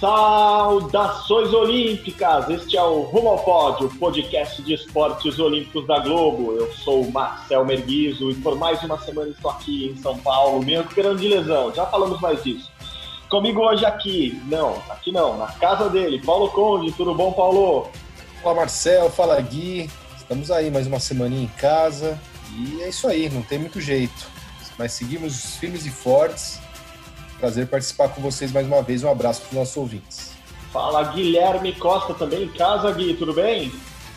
[0.00, 2.48] Saudações Olímpicas!
[2.48, 6.54] Este é o Rumo ao Pódio, podcast de esportes olímpicos da Globo.
[6.54, 10.64] Eu sou o Marcel Merguizo e por mais uma semana estou aqui em São Paulo,
[10.64, 11.70] me recuperando de lesão.
[11.74, 12.72] Já falamos mais disso.
[13.28, 16.92] Comigo hoje aqui, não, aqui não, na casa dele, Paulo Conde.
[16.92, 17.90] Tudo bom, Paulo?
[18.42, 19.90] Fala Marcel, fala Gui.
[20.16, 22.18] Estamos aí mais uma semaninha em casa
[22.56, 24.26] e é isso aí, não tem muito jeito.
[24.78, 26.58] Mas seguimos firmes e fortes
[27.40, 29.02] Prazer participar com vocês mais uma vez.
[29.02, 30.36] Um abraço para os nossos ouvintes.
[30.70, 33.72] Fala Guilherme Costa também em casa, Gui, tudo bem?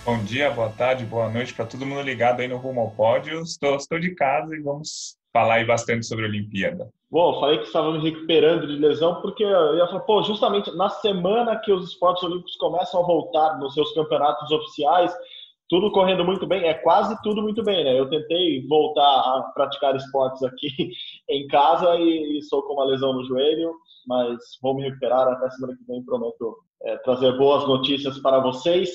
[0.06, 3.42] Bom dia, boa tarde, boa noite para todo mundo ligado aí no Rumo ao Pódio.
[3.42, 6.90] Estou, estou de casa e vamos falar aí bastante sobre a Olimpíada.
[7.10, 10.90] Bom, falei que estava me recuperando de lesão porque eu ia falar, pô, justamente na
[10.90, 15.16] semana que os esportes olímpicos começam a voltar nos seus campeonatos oficiais,
[15.74, 18.00] tudo correndo muito bem, é quase tudo muito bem, né?
[18.00, 20.70] Eu tentei voltar a praticar esportes aqui
[21.28, 23.74] em casa e, sou com uma lesão no joelho,
[24.06, 28.92] mas vou me recuperar até semana que vem, prometo é, trazer boas notícias para vocês.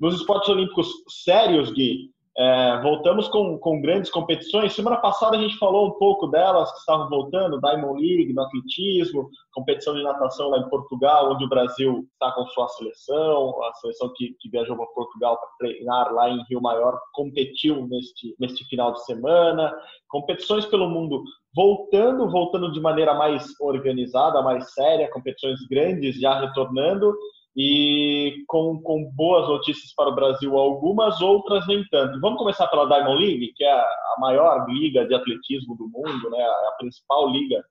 [0.00, 0.88] Nos esportes olímpicos
[1.22, 4.72] sérios, Gui, é, voltamos com, com grandes competições.
[4.72, 9.28] Semana passada a gente falou um pouco delas que estavam voltando, Diamond League, no atletismo,
[9.52, 14.10] competição de natação lá em Portugal, onde o Brasil está com sua seleção, a seleção
[14.16, 18.92] que, que viajou para Portugal para treinar lá em Rio Maior competiu neste, neste final
[18.92, 19.70] de semana.
[20.08, 21.22] Competições pelo mundo
[21.54, 27.14] voltando, voltando de maneira mais organizada, mais séria, competições grandes já retornando
[27.54, 32.18] e com, com boas notícias para o Brasil, algumas, outras nem tanto.
[32.20, 36.42] Vamos começar pela Diamond League, que é a maior liga de atletismo do mundo, né?
[36.42, 37.62] a principal liga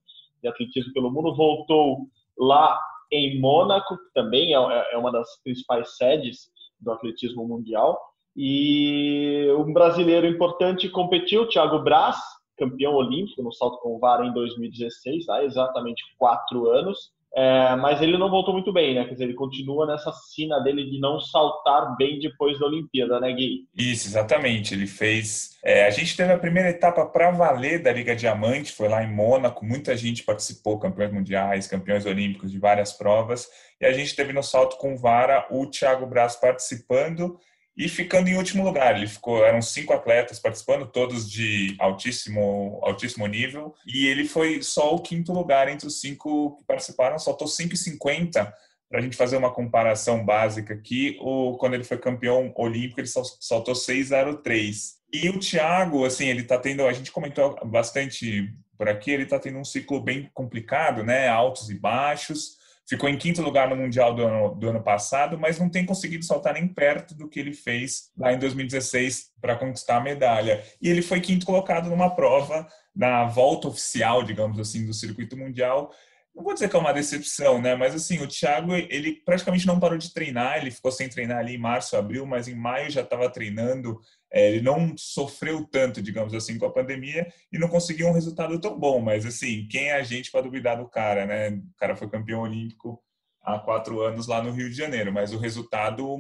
[0.41, 2.07] de atletismo pelo mundo, voltou
[2.37, 2.79] lá
[3.11, 7.99] em Mônaco, que também é, é uma das principais sedes do atletismo mundial.
[8.35, 12.17] E um brasileiro importante competiu, Thiago Braz,
[12.57, 17.11] campeão olímpico no salto com vara em 2016, há exatamente quatro anos.
[17.33, 19.05] É, mas ele não voltou muito bem, né?
[19.05, 23.31] Quer dizer, ele continua nessa sina dele de não saltar bem depois da Olimpíada, né,
[23.31, 23.67] Gui?
[23.75, 24.73] Isso, exatamente.
[24.73, 25.57] Ele fez.
[25.63, 29.13] É, a gente teve a primeira etapa para valer da Liga Diamante, foi lá em
[29.13, 29.65] Mônaco.
[29.65, 33.47] Muita gente participou, campeões mundiais, campeões olímpicos de várias provas.
[33.79, 37.39] E a gente teve no salto com vara o Thiago Braz participando
[37.75, 38.95] e ficando em último lugar.
[38.95, 44.93] Ele ficou, eram cinco atletas participando, todos de altíssimo, altíssimo nível, e ele foi só
[44.93, 48.51] o quinto lugar entre os cinco que participaram, saltou 5,50
[48.89, 53.07] para a gente fazer uma comparação básica aqui, o, quando ele foi campeão olímpico, ele
[53.07, 54.99] saltou 6,03.
[55.13, 59.39] E o Thiago, assim, ele está tendo, a gente comentou bastante por aqui, ele está
[59.39, 61.29] tendo um ciclo bem complicado, né?
[61.29, 62.60] Altos e baixos
[62.91, 66.25] ficou em quinto lugar no Mundial do ano, do ano passado, mas não tem conseguido
[66.25, 70.61] saltar nem perto do que ele fez lá em 2016 para conquistar a medalha.
[70.81, 75.89] E ele foi quinto colocado numa prova na volta oficial, digamos assim, do circuito mundial.
[76.35, 77.75] Não vou dizer que é uma decepção, né?
[77.75, 81.55] Mas assim, o Thiago, ele praticamente não parou de treinar, ele ficou sem treinar ali
[81.55, 86.33] em março, abril, mas em maio já estava treinando é, ele não sofreu tanto, digamos
[86.33, 89.01] assim, com a pandemia e não conseguiu um resultado tão bom.
[89.01, 91.49] Mas, assim, quem é a gente para duvidar do cara, né?
[91.49, 93.03] O cara foi campeão olímpico
[93.41, 96.17] há quatro anos lá no Rio de Janeiro, mas o resultado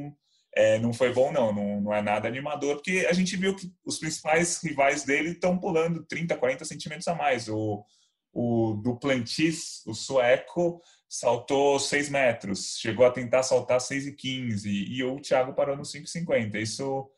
[0.53, 1.53] é, não foi bom, não.
[1.53, 1.81] não.
[1.81, 6.05] Não é nada animador, porque a gente viu que os principais rivais dele estão pulando
[6.05, 7.47] 30, 40 centímetros a mais.
[7.47, 7.85] O,
[8.33, 15.19] o Duplantis, o sueco, saltou 6 metros, chegou a tentar saltar 6,15 e, e o
[15.21, 16.55] Thiago parou no 5,50.
[16.55, 17.09] Isso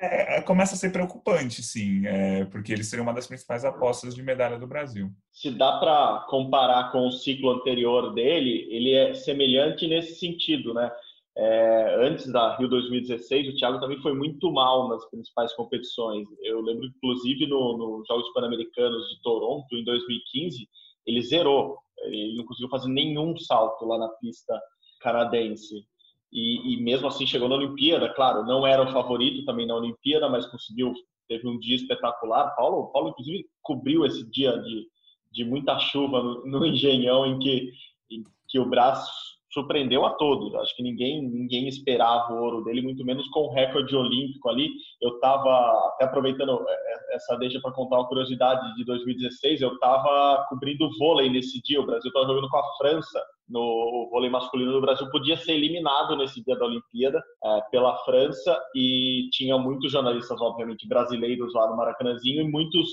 [0.00, 4.14] é, é, começa a ser preocupante, sim, é, porque ele seria uma das principais apostas
[4.14, 5.10] de medalha do Brasil.
[5.32, 10.90] Se dá para comparar com o ciclo anterior dele, ele é semelhante nesse sentido, né?
[11.36, 16.26] É, antes da Rio 2016, o Thiago também foi muito mal nas principais competições.
[16.42, 20.68] Eu lembro, inclusive, nos no Jogos Pan-Americanos de Toronto, em 2015,
[21.06, 21.78] ele zerou.
[22.06, 24.60] Ele não conseguiu fazer nenhum salto lá na pista
[25.00, 25.86] canadense.
[26.32, 30.28] E, e, mesmo assim chegou na Olimpíada, claro, não era o favorito também na Olimpíada,
[30.28, 30.92] mas conseguiu,
[31.26, 32.54] teve um dia espetacular.
[32.54, 34.86] Paulo, Paulo inclusive cobriu esse dia de,
[35.32, 37.72] de muita chuva no, no Engenhão em que,
[38.10, 40.54] em que o braço surpreendeu a todos.
[40.54, 44.70] Acho que ninguém ninguém esperava o ouro dele, muito menos com o recorde olímpico ali.
[45.00, 49.60] Eu estava até aproveitando é, é, essa deixa para contar uma curiosidade de 2016.
[49.60, 51.80] Eu estava cobrindo vôlei nesse dia.
[51.80, 56.14] O Brasil estava jogando com a França no vôlei masculino do Brasil podia ser eliminado
[56.16, 61.76] nesse dia da Olimpíada é, pela França e tinha muitos jornalistas, obviamente, brasileiros lá no
[61.76, 62.88] Maracanãzinho e muitos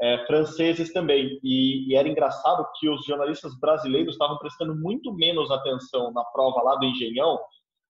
[0.00, 1.38] é, franceses também.
[1.42, 6.62] E, e, era engraçado que os jornalistas brasileiros estavam prestando muito menos atenção na prova
[6.62, 7.38] lá do Engenhão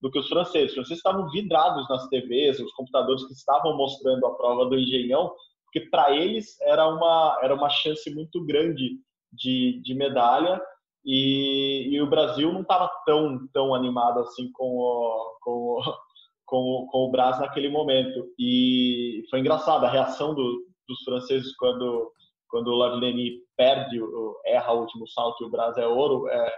[0.03, 0.69] do que os franceses.
[0.69, 5.33] Os franceses estavam vidrados nas TVs, os computadores que estavam mostrando a prova do Engenhão,
[5.65, 8.99] porque para eles era uma, era uma chance muito grande
[9.33, 10.61] de, de medalha.
[11.05, 15.83] E, e o Brasil não estava tão, tão animado assim com o, com, o,
[16.47, 18.27] com, o, com o Brás naquele momento.
[18.39, 22.13] E foi engraçado a reação do, dos franceses quando
[22.55, 23.99] quando o Lavillenie perde,
[24.47, 26.55] erra o último salto e o Brás é ouro, é,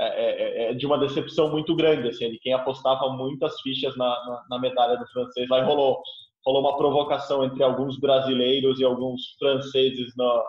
[0.00, 2.08] é, é, é, de uma decepção muito grande.
[2.08, 5.48] Assim, quem apostava muitas fichas na, na, na medalha do francês.
[5.52, 6.02] Aí rolou,
[6.44, 10.44] rolou uma provocação entre alguns brasileiros e alguns franceses na,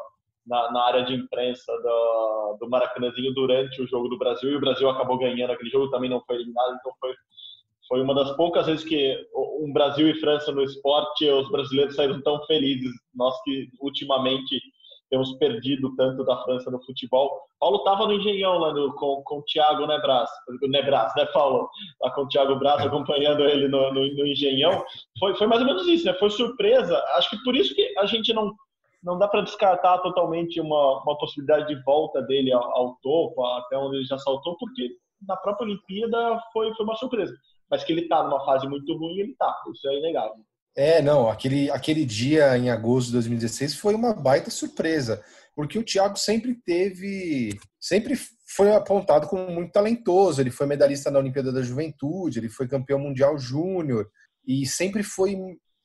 [0.48, 4.52] na, na área de imprensa do, do Maracanãzinho durante o jogo do Brasil.
[4.52, 7.14] E o Brasil acabou ganhando aquele jogo, também não foi eliminado, então foi
[7.90, 9.18] foi uma das poucas vezes que
[9.60, 12.92] um Brasil e França no esporte, os brasileiros saíram tão felizes.
[13.14, 14.60] Nós que ultimamente
[15.10, 17.42] temos perdido tanto da França no futebol.
[17.60, 20.30] Paulo estava no Engenhão lá no, com, com o Thiago Nebras,
[20.62, 21.68] Nebras, né, Paulo?
[22.02, 24.84] Lá com o Thiago Braz, acompanhando ele no, no, no, Engenhão.
[25.20, 26.14] Foi, foi mais ou menos isso, né?
[26.14, 26.98] Foi surpresa.
[27.16, 28.54] Acho que por isso que a gente não,
[29.04, 33.78] não dá para descartar totalmente uma, uma possibilidade de volta dele ao, ao topo, até
[33.78, 34.92] onde ele já saltou, porque
[35.28, 37.34] na própria Olimpíada foi, foi uma surpresa
[37.70, 39.54] mas que ele está numa fase muito ruim, ele está.
[39.74, 40.44] Isso é inegável.
[40.76, 45.22] É, não, aquele, aquele dia em agosto de 2016 foi uma baita surpresa,
[45.56, 48.18] porque o Thiago sempre teve, sempre
[48.56, 53.00] foi apontado como muito talentoso, ele foi medalhista na Olimpíada da Juventude, ele foi campeão
[53.00, 54.10] mundial júnior,
[54.48, 55.36] e sempre foi,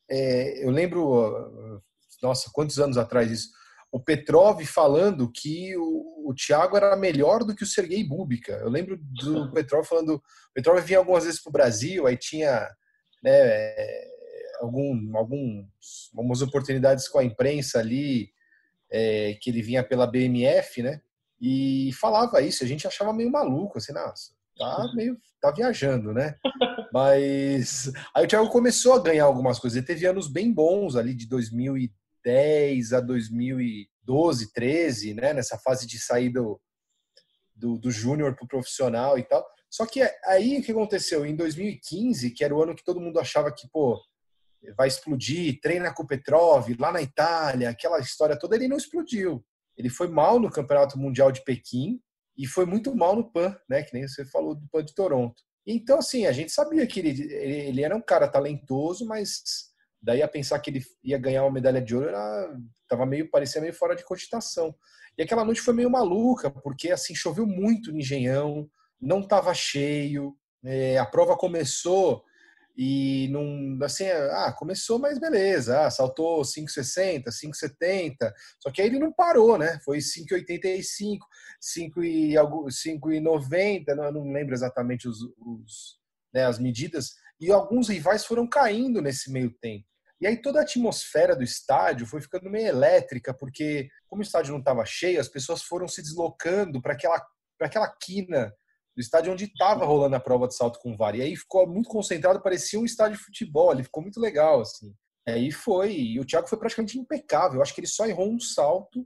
[0.09, 1.81] é, eu lembro,
[2.21, 3.49] nossa, quantos anos atrás isso,
[3.95, 8.51] o Petrov falando que o, o Thiago era melhor do que o Sergei Bubika.
[8.51, 10.15] Eu lembro do Petrov falando.
[10.15, 10.21] O
[10.53, 12.69] Petrov vinha algumas vezes para o Brasil, aí tinha
[13.23, 13.73] né,
[14.59, 15.65] algum, alguns,
[16.13, 18.27] algumas oportunidades com a imprensa ali,
[18.91, 20.99] é, que ele vinha pela BMF, né?
[21.39, 26.35] E falava isso, a gente achava meio maluco, assim, nossa, tá meio, tá viajando, né?
[26.91, 31.13] Mas aí o Thiago começou a ganhar algumas coisas, ele teve anos bem bons ali
[31.13, 35.33] de 2010 2010 a 2012, 13, né?
[35.33, 36.59] Nessa fase de sair do,
[37.53, 39.45] do, do júnior para o profissional e tal.
[39.69, 41.25] Só que aí o que aconteceu?
[41.25, 44.01] Em 2015, que era o ano que todo mundo achava que, pô,
[44.75, 49.45] vai explodir, treina com o Petrov, lá na Itália, aquela história toda, ele não explodiu.
[49.77, 51.99] Ele foi mal no Campeonato Mundial de Pequim
[52.37, 53.83] e foi muito mal no PAN, né?
[53.83, 55.43] Que nem você falou do PAN de Toronto.
[55.67, 59.73] Então, assim, a gente sabia que ele, ele era um cara talentoso, mas
[60.05, 62.55] Daí a pensar que ele ia ganhar uma medalha de ouro era
[62.87, 64.75] tava meio parecia meio fora de cogitação.
[65.17, 68.69] E aquela noite foi meio maluca, porque assim choveu muito no Engenhão,
[69.01, 72.23] não estava cheio, é, a prova começou
[72.77, 78.31] e não assim, ah, começou, mas beleza, ah, saltou 5,60, 5,70,
[78.61, 79.79] só que aí ele não parou, né?
[79.83, 81.17] Foi 5,85,
[81.59, 85.97] 5,90, não, não lembro exatamente os, os
[86.31, 89.94] né, as medidas, e alguns rivais foram caindo nesse meio tempo.
[90.21, 94.53] E aí toda a atmosfera do estádio foi ficando meio elétrica, porque como o estádio
[94.53, 97.21] não estava cheio, as pessoas foram se deslocando para aquela,
[97.59, 98.53] aquela quina
[98.95, 101.17] do estádio onde estava rolando a prova de salto com vara.
[101.17, 104.95] E aí ficou muito concentrado, parecia um estádio de futebol, ele ficou muito legal, assim.
[105.27, 107.57] E aí foi, e o Thiago foi praticamente impecável.
[107.57, 109.05] Eu acho que ele só errou um salto,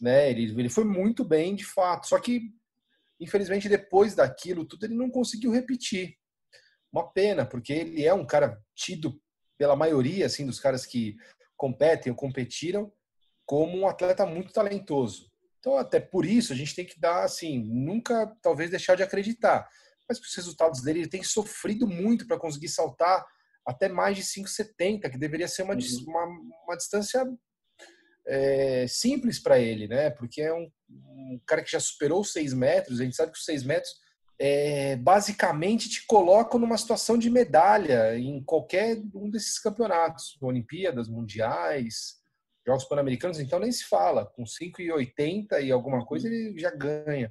[0.00, 0.30] né?
[0.30, 2.08] Ele, ele foi muito bem, de fato.
[2.08, 2.50] Só que,
[3.20, 6.16] infelizmente, depois daquilo tudo, ele não conseguiu repetir.
[6.92, 9.20] Uma pena, porque ele é um cara tido
[9.60, 11.18] pela maioria assim dos caras que
[11.54, 12.90] competem ou competiram
[13.44, 15.30] como um atleta muito talentoso.
[15.58, 19.68] Então, até por isso, a gente tem que dar, assim, nunca talvez deixar de acreditar.
[20.08, 23.26] Mas os resultados dele, ele tem sofrido muito para conseguir saltar
[23.66, 26.04] até mais de 5,70, que deveria ser uma, uhum.
[26.06, 26.24] uma,
[26.64, 27.22] uma distância
[28.26, 30.08] é, simples para ele, né?
[30.08, 33.38] Porque é um, um, cara que já superou os 6 metros, a gente sabe que
[33.38, 33.92] os 6 metros
[34.42, 42.14] é, basicamente te colocam numa situação de medalha em qualquer um desses campeonatos, Olimpíadas, Mundiais,
[42.66, 44.24] Jogos Pan-Americanos, então nem se fala.
[44.24, 47.30] Com 5,80 e alguma coisa ele já ganha.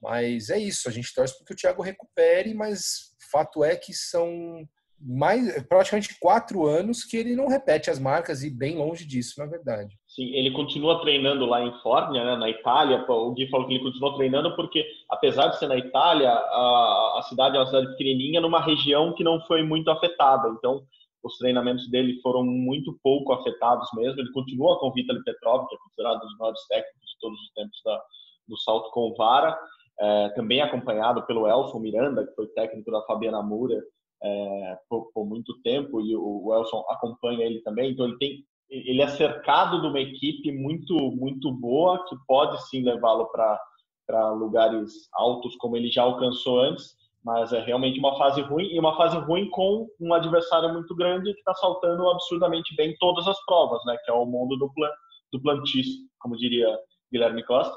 [0.00, 3.92] Mas é isso, a gente torce para que o Thiago recupere, mas fato é que
[3.92, 4.66] são
[5.00, 9.46] mais praticamente quatro anos que ele não repete as marcas e bem longe disso, na
[9.46, 9.96] verdade.
[10.06, 13.04] Sim, ele continua treinando lá em Fórnia, né, na Itália.
[13.08, 17.22] O Gui falou que ele continua treinando porque, apesar de ser na Itália, a, a
[17.28, 20.48] cidade é uma cidade pequenininha numa região que não foi muito afetada.
[20.48, 20.82] Então,
[21.22, 24.20] os treinamentos dele foram muito pouco afetados mesmo.
[24.20, 27.40] Ele continua com o Vitaly Petrov, que é considerado um dos maiores técnicos de todos
[27.40, 28.02] os tempos da,
[28.48, 29.56] do salto com vara.
[30.00, 33.82] É, também acompanhado pelo Elson Miranda, que foi técnico da Fabiana Moura
[34.22, 37.92] é, por, por, muito tempo, e o, o Elson acompanha ele também.
[37.92, 42.82] Então, ele tem ele é cercado de uma equipe muito muito boa que pode sim
[42.82, 43.58] levá-lo para
[44.06, 48.78] para lugares altos como ele já alcançou antes, mas é realmente uma fase ruim e
[48.78, 53.38] uma fase ruim com um adversário muito grande que está saltando absurdamente bem todas as
[53.44, 53.96] provas, né?
[54.02, 54.88] Que é o mundo do, plan,
[55.30, 55.86] do plantis,
[56.18, 56.66] como diria
[57.12, 57.76] Guilherme Costa.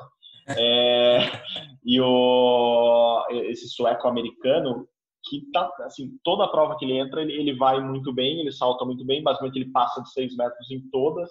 [0.58, 1.20] É,
[1.84, 4.88] e o, esse sueco-americano
[5.40, 8.52] que tá assim toda a prova que ele entra ele, ele vai muito bem, ele
[8.52, 11.30] salta muito bem, basicamente ele passa de 6 metros em todas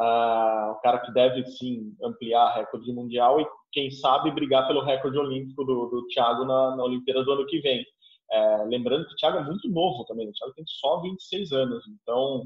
[0.00, 5.18] uh, o cara que deve sim ampliar recorde mundial e quem sabe brigar pelo recorde
[5.18, 7.84] olímpico do, do Thiago na, na Olimpíada do ano que vem.
[8.30, 11.84] É, lembrando que o Thiago é muito novo também, o Thiago tem só 26 anos,
[11.86, 12.42] então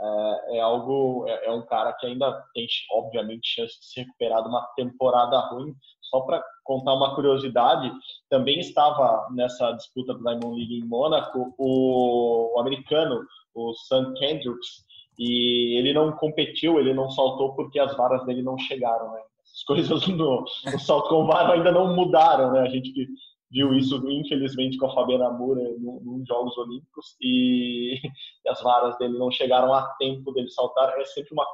[0.00, 4.42] é, é algo, é, é, um cara que ainda tem, obviamente, chance de se recuperar
[4.42, 5.74] de uma temporada ruim.
[6.10, 7.90] Só para contar uma curiosidade,
[8.28, 13.24] também estava nessa disputa do Diamond League em Mônaco o, o americano,
[13.54, 14.86] o Sam Kendricks,
[15.18, 19.20] e ele não competiu, ele não saltou porque as varas dele não chegaram, né?
[19.42, 22.60] As coisas no, no salto com vara ainda não mudaram, né?
[22.60, 23.08] A gente
[23.50, 27.94] viu isso, infelizmente, com a Fabiana Moura nos Jogos Olímpicos e,
[28.44, 30.98] e, as varas dele não chegaram a tempo dele saltar.
[30.98, 31.46] É sempre uma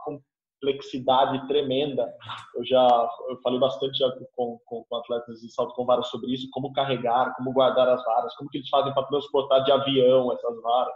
[0.64, 2.12] complexidade tremenda.
[2.54, 6.32] Eu já eu falei bastante já com, com, com atletas de salto com varas sobre
[6.32, 10.32] isso, como carregar, como guardar as varas, como que eles fazem para transportar de avião
[10.32, 10.94] essas varas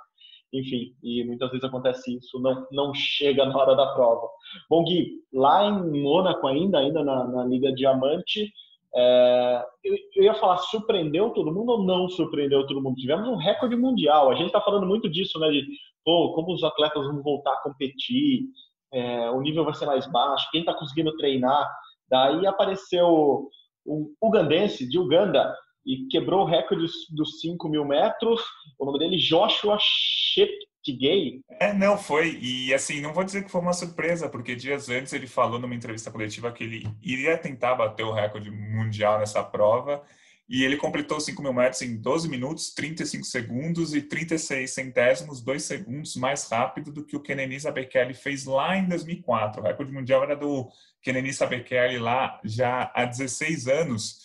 [0.51, 4.29] enfim, e muitas vezes acontece isso, não, não chega na hora da prova.
[4.71, 8.51] Bom, Gui, lá em Mônaco ainda, ainda na, na Liga Diamante,
[8.95, 12.97] é, eu, eu, ia falar, surpreendeu todo mundo ou não surpreendeu todo mundo?
[12.97, 15.67] Tivemos um recorde mundial, a gente está falando muito disso, né, de
[16.03, 18.45] pô, como os atletas vão voltar a competir,
[18.93, 21.69] é, o nível vai ser mais baixo, quem está conseguindo treinar,
[22.11, 23.49] daí apareceu
[23.87, 25.55] um ugandense de Uganda,
[25.89, 28.43] e quebrou o recorde dos 5 mil metros.
[28.79, 31.41] O nome dele Joshua Cheptegei.
[31.59, 32.39] É, não foi.
[32.43, 35.75] E assim, não vou dizer que foi uma surpresa, porque dias antes ele falou numa
[35.75, 40.03] entrevista coletiva que ele iria tentar bater o recorde mundial nessa prova.
[40.49, 45.63] E ele completou 5 mil metros em 12 minutos, 35 segundos e 36 centésimos, 2
[45.63, 49.61] segundos mais rápido do que o Kenenisa Bekele fez lá em 2004.
[49.61, 50.71] O recorde mundial era do
[51.03, 54.21] Kenenisa Bekele lá já há 16 anos.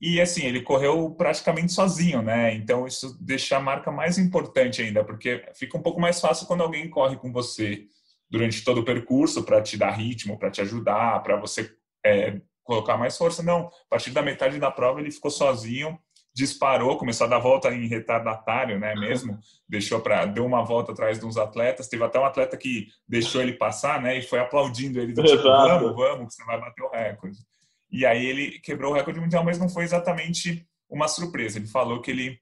[0.00, 2.54] E assim, ele correu praticamente sozinho, né?
[2.54, 6.62] Então isso deixa a marca mais importante ainda, porque fica um pouco mais fácil quando
[6.62, 7.86] alguém corre com você
[8.28, 11.72] durante todo o percurso para te dar ritmo, para te ajudar, para você
[12.04, 13.42] é, colocar mais força.
[13.42, 15.98] Não, a partir da metade da prova ele ficou sozinho,
[16.34, 18.94] disparou, começou a dar volta em retardatário, né?
[18.94, 21.88] Mesmo deixou para deu uma volta atrás de uns atletas.
[21.88, 24.18] Teve até um atleta que deixou ele passar, né?
[24.18, 27.38] E foi aplaudindo ele, do tipo, vamos, vamos, que você vai bater o recorde.
[27.90, 31.58] E aí ele quebrou o recorde mundial, mas não foi exatamente uma surpresa.
[31.58, 32.38] Ele falou que ele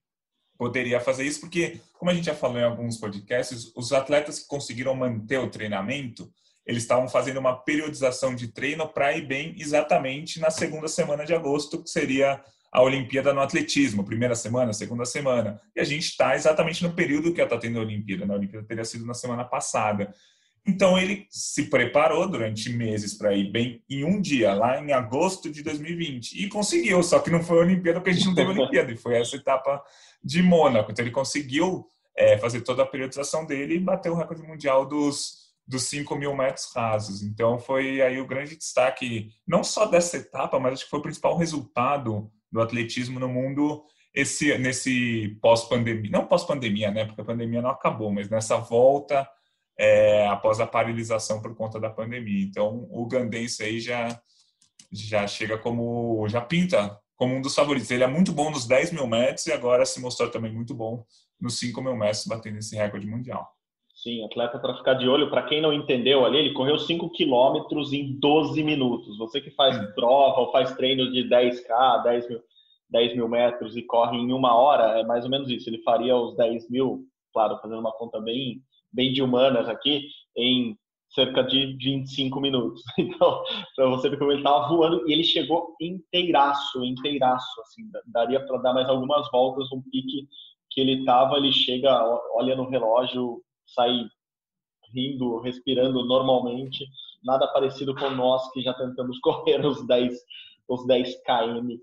[0.58, 4.48] poderia fazer isso porque, como a gente já falou em alguns podcasts, os atletas que
[4.48, 6.28] conseguiram manter o treinamento,
[6.66, 11.32] eles estavam fazendo uma periodização de treino para ir bem exatamente na segunda semana de
[11.32, 12.42] agosto, que seria
[12.72, 15.60] a Olimpíada no atletismo, primeira semana, segunda semana.
[15.74, 18.26] E a gente está exatamente no período que está tendo a Olimpíada.
[18.26, 18.34] Né?
[18.34, 20.12] A Olimpíada teria sido na semana passada.
[20.66, 25.48] Então ele se preparou durante meses para ir bem em um dia, lá em agosto
[25.48, 28.50] de 2020, e conseguiu, só que não foi a Olimpíada porque a gente não teve
[28.50, 29.80] Olimpíada, e foi essa etapa
[30.22, 30.90] de Mônaco.
[30.90, 35.45] Então ele conseguiu é, fazer toda a periodização dele e bater o recorde mundial dos,
[35.66, 37.22] dos 5 mil metros rasos.
[37.22, 41.02] Então foi aí o grande destaque, não só dessa etapa, mas acho que foi o
[41.02, 47.60] principal resultado do atletismo no mundo esse, nesse pós-pandemia, não pós-pandemia, né, porque a pandemia
[47.60, 49.28] não acabou, mas nessa volta
[49.78, 52.42] é, após a paralisação por conta da pandemia.
[52.42, 54.18] Então, o Gandense aí já,
[54.90, 57.90] já chega como, já pinta como um dos favoritos.
[57.90, 61.04] Ele é muito bom nos 10 mil metros e agora se mostrou também muito bom
[61.38, 63.55] nos 5 mil metros, batendo esse recorde mundial.
[64.06, 65.28] Sim, atleta para ficar de olho.
[65.28, 69.18] Para quem não entendeu ali, ele correu 5 quilômetros em 12 minutos.
[69.18, 72.40] Você que faz prova ou faz treino de 10K, 10 mil,
[72.88, 75.68] 10 mil metros e corre em uma hora, é mais ou menos isso.
[75.68, 77.00] Ele faria os 10 mil,
[77.32, 82.82] claro, fazendo uma conta bem bem de humanas aqui, em cerca de 25 minutos.
[82.96, 83.42] Então,
[83.74, 88.58] para você ver como ele estava voando, e ele chegou inteiraço, inteiraço, assim, daria para
[88.58, 90.28] dar mais algumas voltas, um pique
[90.70, 91.90] que ele estava, ele chega,
[92.36, 94.06] olha no relógio, sai
[94.94, 96.86] rindo, respirando normalmente,
[97.24, 100.14] nada parecido com nós que já tentamos correr os 10,
[100.68, 101.76] os 10 km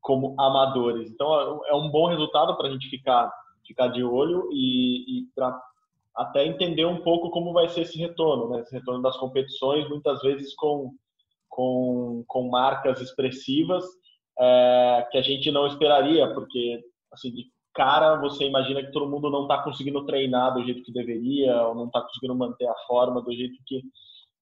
[0.00, 1.10] como amadores.
[1.10, 3.30] Então, é um bom resultado para a gente ficar,
[3.66, 5.60] ficar de olho e, e para
[6.16, 8.60] até entender um pouco como vai ser esse retorno, né?
[8.60, 10.92] esse retorno das competições, muitas vezes com,
[11.48, 13.84] com, com marcas expressivas
[14.38, 16.80] é, que a gente não esperaria, porque
[17.12, 17.32] assim,
[17.78, 21.76] cara, você imagina que todo mundo não está conseguindo treinar do jeito que deveria, ou
[21.76, 23.84] não está conseguindo manter a forma do jeito que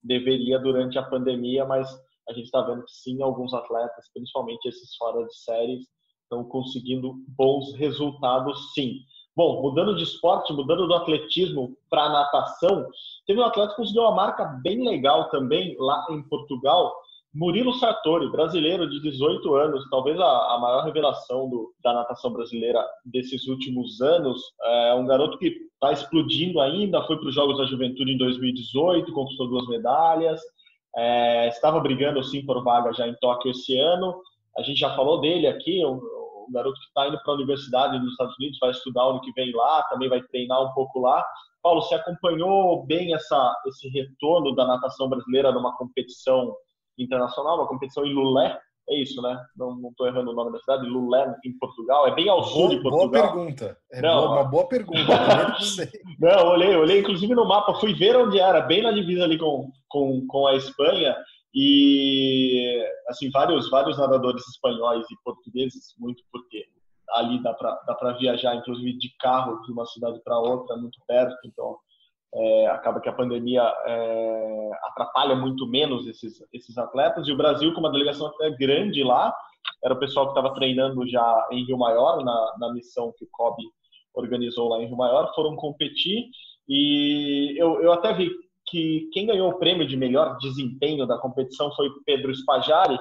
[0.02, 1.86] deveria durante a pandemia, mas
[2.26, 5.84] a gente está vendo que sim, alguns atletas, principalmente esses fora de séries,
[6.22, 9.00] estão conseguindo bons resultados sim.
[9.36, 12.88] Bom, mudando de esporte, mudando do atletismo para natação,
[13.26, 16.90] teve um atleta que conseguiu uma marca bem legal também lá em Portugal,
[17.36, 22.82] Murilo Sartori, brasileiro de 18 anos, talvez a, a maior revelação do, da natação brasileira
[23.04, 24.40] desses últimos anos.
[24.62, 29.12] É um garoto que está explodindo ainda, foi para os Jogos da Juventude em 2018,
[29.12, 30.40] conquistou duas medalhas,
[30.96, 34.18] é, estava brigando sim por vaga já em Tóquio esse ano.
[34.56, 36.00] A gente já falou dele aqui, um,
[36.48, 39.32] um garoto que está indo para a universidade nos Estados Unidos, vai estudar ano que
[39.32, 41.22] vem lá, também vai treinar um pouco lá.
[41.62, 46.56] Paulo, você acompanhou bem essa, esse retorno da natação brasileira numa competição
[46.98, 49.36] internacional, uma competição em Lulé, é isso, né?
[49.56, 52.06] Não estou errando o nome da cidade, Lulé, em Portugal.
[52.06, 53.08] É bem ao sul de Portugal.
[53.08, 53.78] Boa pergunta.
[53.90, 55.12] É não, boa, uma boa pergunta.
[56.20, 59.72] não, olhei, olhei inclusive no mapa, fui ver onde era, bem na divisa ali com,
[59.88, 61.16] com, com a Espanha.
[61.52, 66.64] E, assim, vários, vários nadadores espanhóis e portugueses, muito porque
[67.10, 71.34] ali dá para viajar, inclusive de carro, de uma cidade para outra, muito perto.
[71.44, 71.76] Então,
[72.34, 77.26] é, acaba que a pandemia é, atrapalha muito menos esses, esses atletas.
[77.26, 79.34] E o Brasil, com uma delegação até grande lá,
[79.84, 83.28] era o pessoal que estava treinando já em Rio Maior, na, na missão que o
[83.30, 83.62] COB
[84.14, 86.24] organizou lá em Rio Maior, foram competir.
[86.68, 88.30] E eu, eu até vi
[88.66, 92.98] que quem ganhou o prêmio de melhor desempenho da competição foi Pedro Spajari,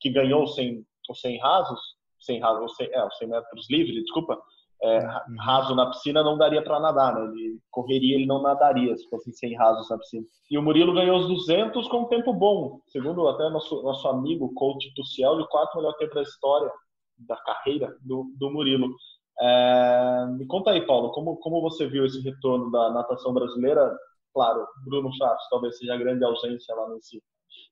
[0.00, 1.80] que ganhou 100, os 100 rasos,
[2.20, 4.38] 100, rasos, 100, é, os 100 metros livres, desculpa,
[4.82, 5.36] é, uhum.
[5.40, 7.24] raso na piscina não daria para nadar, né?
[7.24, 10.24] Ele correria, ele não nadaria se fosse sem rasos na piscina.
[10.50, 14.52] E o Murilo ganhou os 200 com um tempo bom, segundo até nosso nosso amigo
[14.54, 16.70] coach Tuciel, de quarto melhor tempo da história
[17.18, 18.88] da carreira do, do Murilo.
[19.40, 23.96] É, me conta aí, Paulo, como como você viu esse retorno da natação brasileira?
[24.32, 27.20] Claro, Bruno Chaves talvez seja a grande ausência lá nesse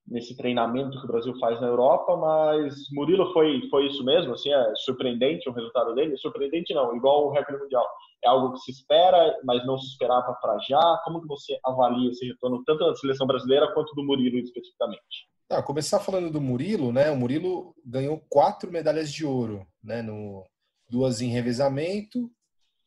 [0.06, 4.52] nesse treinamento que o Brasil faz na Europa, mas Murilo foi foi isso mesmo, assim,
[4.52, 7.86] é surpreendente o resultado dele, surpreendente não, igual o recorde mundial,
[8.24, 11.00] é algo que se espera, mas não se esperava para já.
[11.04, 15.28] Como que você avalia esse retorno tanto da seleção brasileira quanto do Murilo especificamente?
[15.48, 17.10] Ah, começar falando do Murilo, né?
[17.10, 20.02] O Murilo ganhou quatro medalhas de ouro, né?
[20.02, 20.44] No,
[20.88, 22.30] duas em revezamento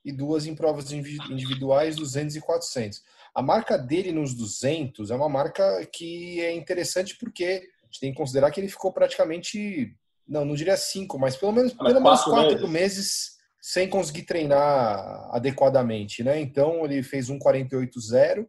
[0.03, 3.01] e duas em provas individuais, 200 e 400.
[3.35, 8.11] A marca dele nos 200 é uma marca que é interessante porque a gente tem
[8.11, 9.95] que considerar que ele ficou praticamente,
[10.27, 12.69] não, não diria cinco, mas pelo menos, mas pelo menos quatro meses.
[12.69, 16.39] meses sem conseguir treinar adequadamente, né?
[16.39, 18.47] Então ele fez um 48,0,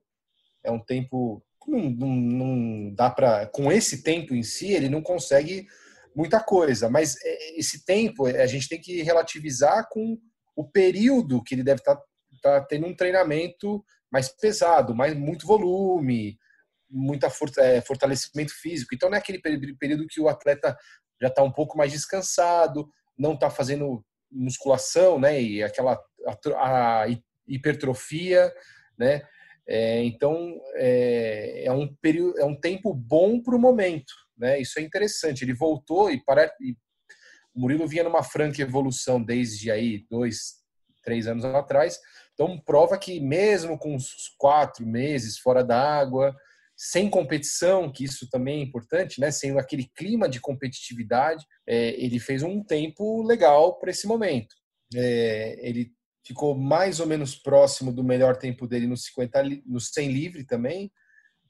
[0.62, 5.02] é um tempo não, não, não dá para com esse tempo em si ele não
[5.02, 5.66] consegue
[6.14, 10.18] muita coisa, mas é, esse tempo a gente tem que relativizar com
[10.54, 12.02] o período que ele deve estar tá,
[12.42, 16.38] tá tendo um treinamento mais pesado, mais muito volume,
[16.90, 18.94] muita é, fortalecimento físico.
[18.94, 20.76] Então não é aquele período que o atleta
[21.20, 25.40] já está um pouco mais descansado, não está fazendo musculação, né?
[25.40, 26.00] E aquela
[26.56, 27.06] a, a
[27.46, 28.52] hipertrofia,
[28.98, 29.22] né?
[29.66, 34.60] É, então é, é, um período, é um tempo bom para o momento, né?
[34.60, 35.44] Isso é interessante.
[35.44, 36.76] Ele voltou e, para, e
[37.54, 40.60] o Murilo vinha numa franca evolução desde aí dois,
[41.02, 41.98] três anos atrás
[42.40, 46.34] então, prova que mesmo com os quatro meses fora da água,
[46.74, 49.30] sem competição, que isso também é importante, né?
[49.30, 54.54] sem aquele clima de competitividade, é, ele fez um tempo legal para esse momento.
[54.94, 55.92] É, ele
[56.26, 60.90] ficou mais ou menos próximo do melhor tempo dele no 50, no 100 livre também,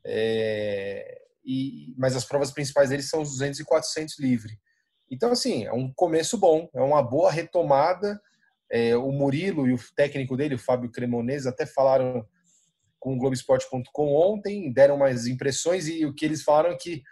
[0.05, 4.59] é, e, mas as provas principais dele são os 200 e 400 livre.
[5.11, 8.21] Então, assim, é um começo bom, é uma boa retomada
[8.71, 12.25] é, o Murilo e o técnico dele, o Fábio Cremonese, até falaram
[13.01, 17.03] com o Globoesporte.com ontem, deram umas impressões e o que eles falaram é que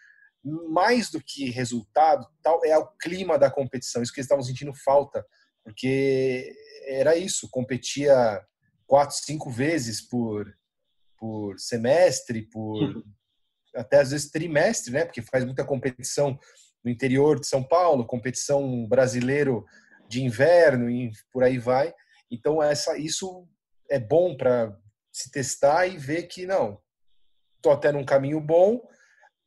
[0.71, 4.73] mais do que resultado, tal é o clima da competição, isso que eles estavam sentindo
[4.73, 5.27] falta,
[5.65, 6.55] porque
[6.87, 8.41] era isso, competia
[8.87, 10.47] quatro, cinco vezes por,
[11.19, 13.03] por semestre, por uhum.
[13.75, 15.05] até às vezes trimestre, né?
[15.05, 16.39] Porque faz muita competição
[16.85, 19.65] no interior de São Paulo, competição brasileiro
[20.09, 21.93] de inverno e por aí vai.
[22.31, 23.47] Então essa isso
[23.91, 24.77] é bom para
[25.13, 26.81] se testar e ver que não,
[27.61, 28.81] tô até num caminho bom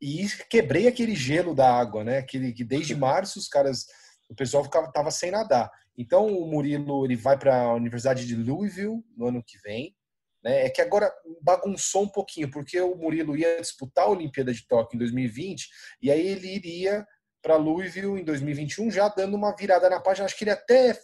[0.02, 2.18] e quebrei aquele gelo da água, né?
[2.18, 3.86] Aquele que desde março os caras,
[4.30, 5.70] o pessoal ficava tava sem nadar.
[5.98, 9.96] Então o Murilo ele vai para a Universidade de Louisville no ano que vem.
[10.44, 10.66] Né?
[10.66, 14.96] É que agora bagunçou um pouquinho, porque o Murilo ia disputar a Olimpíada de Tóquio
[14.96, 15.70] em 2020
[16.02, 17.06] e aí ele iria
[17.42, 20.26] para Louisville em 2021, já dando uma virada na página.
[20.26, 20.98] Acho que ele até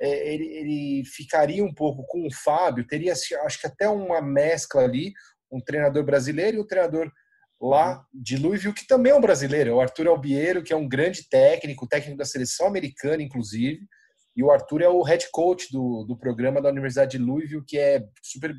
[0.00, 4.82] é, ele, ele, ficaria um pouco com o Fábio, teria acho que até uma mescla
[4.82, 5.12] ali,
[5.50, 7.10] um treinador brasileiro e um treinador
[7.60, 10.88] lá de Louisville, que também é um brasileiro, é o Arthur Albiero, que é um
[10.88, 13.86] grande técnico, técnico da seleção americana, inclusive,
[14.36, 17.78] e o Arthur é o head coach do, do programa da Universidade de Louisville, que
[17.78, 18.54] é super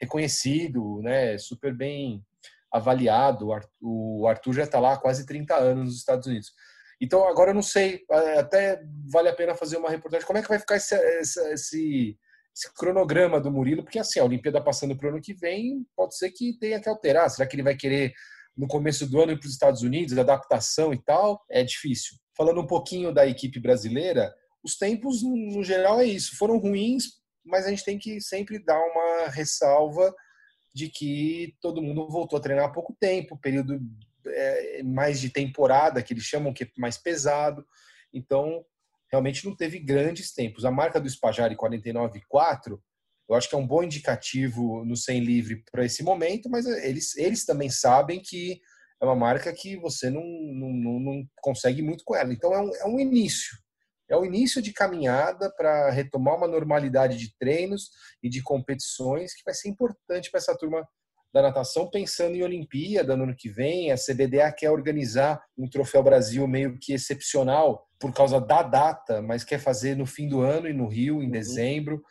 [0.00, 2.24] reconhecido, né, super bem
[2.72, 3.48] avaliado.
[3.80, 6.52] O Arthur já está lá há quase 30 anos nos Estados Unidos.
[7.00, 8.04] Então, agora eu não sei,
[8.38, 8.80] até
[9.10, 10.26] vale a pena fazer uma reportagem.
[10.26, 13.82] Como é que vai ficar esse, esse, esse cronograma do Murilo?
[13.82, 16.88] Porque, assim, a Olimpíada passando para o ano que vem, pode ser que tenha que
[16.88, 17.28] alterar.
[17.28, 18.12] Será que ele vai querer,
[18.56, 21.44] no começo do ano, ir para os Estados Unidos, adaptação e tal?
[21.50, 22.16] É difícil.
[22.36, 24.32] Falando um pouquinho da equipe brasileira,
[24.64, 26.36] os tempos, no geral, é isso.
[26.36, 27.04] Foram ruins,
[27.44, 30.14] mas a gente tem que sempre dar uma ressalva
[30.74, 33.80] de que todo mundo voltou a treinar há pouco tempo, período
[34.26, 37.64] é, mais de temporada, que eles chamam que é mais pesado.
[38.12, 38.64] Então,
[39.10, 40.64] realmente não teve grandes tempos.
[40.64, 42.78] A marca do Spajari 49,4,
[43.28, 47.16] eu acho que é um bom indicativo no 100 livre para esse momento, mas eles,
[47.16, 48.60] eles também sabem que
[49.00, 52.32] é uma marca que você não, não, não consegue muito com ela.
[52.32, 53.56] Então, é um, é um início.
[54.12, 57.88] É o início de caminhada para retomar uma normalidade de treinos
[58.22, 60.86] e de competições que vai ser importante para essa turma
[61.32, 63.90] da natação, pensando em Olimpíada no ano que vem.
[63.90, 69.44] A CBDA quer organizar um Troféu Brasil meio que excepcional por causa da data, mas
[69.44, 71.30] quer fazer no fim do ano e no Rio, em uhum.
[71.30, 72.02] dezembro.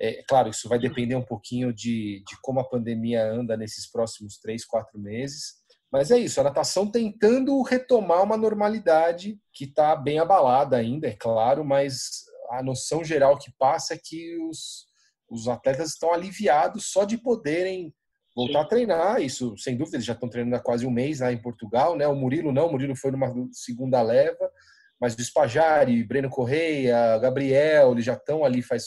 [0.00, 4.38] É, claro, isso vai depender um pouquinho de, de como a pandemia anda nesses próximos
[4.38, 5.61] três, quatro meses.
[5.92, 11.14] Mas é isso, a natação tentando retomar uma normalidade que está bem abalada ainda, é
[11.14, 14.86] claro, mas a noção geral que passa é que os,
[15.28, 17.92] os atletas estão aliviados só de poderem
[18.34, 18.64] voltar Sim.
[18.64, 19.22] a treinar.
[19.22, 22.06] Isso, sem dúvida, eles já estão treinando há quase um mês lá em Portugal, né?
[22.06, 24.50] O Murilo não, o Murilo foi numa segunda leva,
[24.98, 28.86] mas o Spajari, Breno Correia, Gabriel, eles já estão ali faz,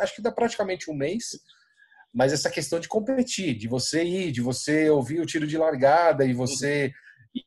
[0.00, 1.30] acho que dá praticamente um mês.
[2.14, 6.24] Mas essa questão de competir, de você ir, de você ouvir o tiro de largada
[6.24, 6.92] e você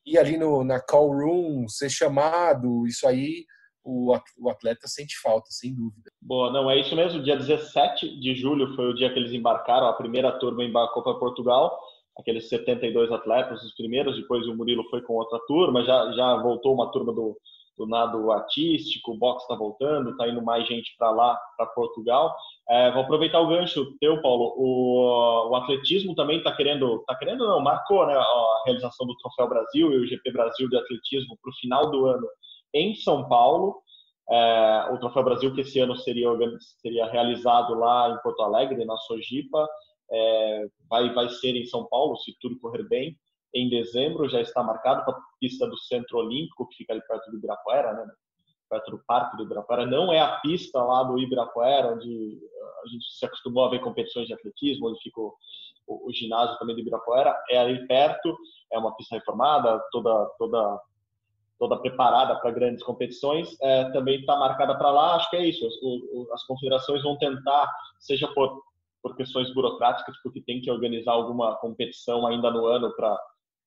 [0.05, 3.45] ir ali no, na call room, ser chamado, isso aí
[3.87, 6.11] o atleta sente falta, sem dúvida.
[6.21, 7.23] Boa, não, é isso mesmo.
[7.23, 11.13] Dia 17 de julho foi o dia que eles embarcaram, a primeira turma embarcou para
[11.13, 11.79] Portugal,
[12.19, 16.73] aqueles 72 atletas, os primeiros, depois o Murilo foi com outra turma, já, já voltou
[16.73, 17.37] uma turma do,
[17.77, 22.35] do nado artístico, o boxe está voltando, está indo mais gente para lá, para Portugal.
[22.69, 24.53] É, vou aproveitar o gancho teu, Paulo.
[24.57, 29.47] O, o atletismo também está querendo, tá querendo não, marcou né, a realização do Troféu
[29.47, 32.27] Brasil e o GP Brasil de atletismo para o final do ano
[32.73, 33.81] em São Paulo.
[34.29, 36.27] É, o Troféu Brasil, que esse ano seria,
[36.81, 39.65] seria realizado lá em Porto Alegre, na Sojipa,
[40.11, 43.17] é, vai, vai ser em São Paulo, se tudo correr bem.
[43.55, 47.31] Em dezembro já está marcado para a pista do Centro Olímpico, que fica ali perto
[47.31, 48.05] do Ibirapuera, né?
[48.69, 49.85] Perto do Parque do Ibirapuera.
[49.85, 52.39] Não é a pista lá do Ibirapuera, onde
[52.83, 55.33] a gente se acostumou a ver competições de atletismo, onde fica o,
[55.87, 57.35] o, o ginásio também do Ibirapuera.
[57.49, 58.37] É ali perto,
[58.71, 60.81] é uma pista reformada, toda, toda
[61.59, 65.15] toda preparada para grandes competições, é, também está marcada para lá.
[65.15, 65.67] Acho que é isso.
[65.81, 67.67] O, o, as confederações vão tentar,
[67.99, 68.61] seja por,
[69.01, 73.19] por questões burocráticas, porque tem que organizar alguma competição ainda no ano para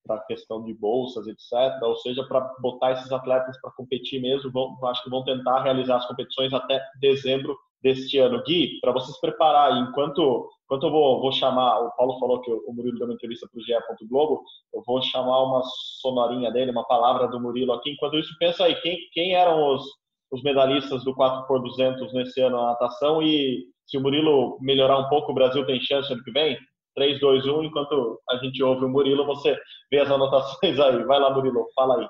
[0.06, 4.50] para a questão de bolsas, etc., ou seja, para botar esses atletas para competir mesmo,
[4.50, 8.42] vão, acho que vão tentar realizar as competições até dezembro deste ano.
[8.44, 12.50] Gui, para você se preparar, enquanto, enquanto eu vou, vou chamar, o Paulo falou que
[12.50, 14.08] o Murilo deu uma entrevista para o GE.
[14.08, 14.42] Globo,
[14.74, 15.62] eu vou chamar uma
[16.00, 17.90] sonorinha dele, uma palavra do Murilo aqui.
[17.90, 19.84] Enquanto isso, pensa aí, quem, quem eram os,
[20.30, 24.98] os medalhistas do 4 por 200 nesse ano na natação e se o Murilo melhorar
[24.98, 26.56] um pouco, o Brasil tem chance ano que vem?
[27.00, 29.56] 3, 2, 1, enquanto a gente ouve o Murilo, você
[29.90, 31.02] vê as anotações aí.
[31.04, 32.06] Vai lá, Murilo, fala aí.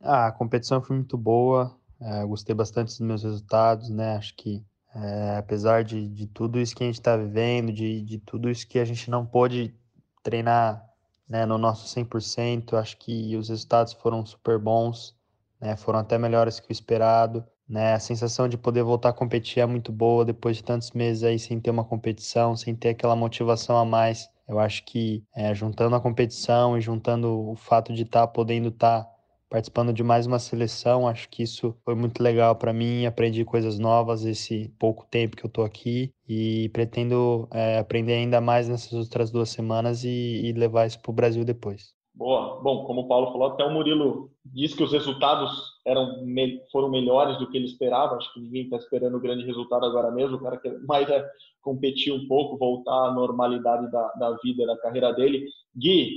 [0.00, 4.16] Ah, a competição foi muito boa, é, gostei bastante dos meus resultados, né?
[4.16, 8.18] Acho que é, apesar de, de tudo isso que a gente está vivendo, de, de
[8.18, 9.74] tudo isso que a gente não pôde
[10.22, 10.84] treinar
[11.28, 15.16] né, no nosso 100%, acho que os resultados foram super bons,
[15.60, 15.76] né?
[15.76, 17.44] Foram até melhores que o esperado.
[17.70, 17.94] Né?
[17.94, 21.38] A sensação de poder voltar a competir é muito boa depois de tantos meses aí
[21.38, 24.28] sem ter uma competição, sem ter aquela motivação a mais.
[24.48, 28.70] Eu acho que é, juntando a competição e juntando o fato de estar tá podendo
[28.70, 29.10] estar tá
[29.48, 31.06] participando de mais uma seleção.
[31.06, 33.06] Acho que isso foi muito legal para mim.
[33.06, 38.40] Aprendi coisas novas esse pouco tempo que eu estou aqui e pretendo é, aprender ainda
[38.40, 41.99] mais nessas outras duas semanas e, e levar isso para o Brasil depois.
[42.20, 42.60] Boa.
[42.60, 45.50] Bom, como o Paulo falou, até o Murilo disse que os resultados
[45.86, 46.22] eram
[46.70, 48.16] foram melhores do que ele esperava.
[48.16, 50.36] Acho que ninguém está esperando o grande resultado agora mesmo.
[50.36, 51.26] O cara quer mais é
[51.62, 55.46] competir um pouco, voltar à normalidade da, da vida, da carreira dele.
[55.74, 56.10] Gui,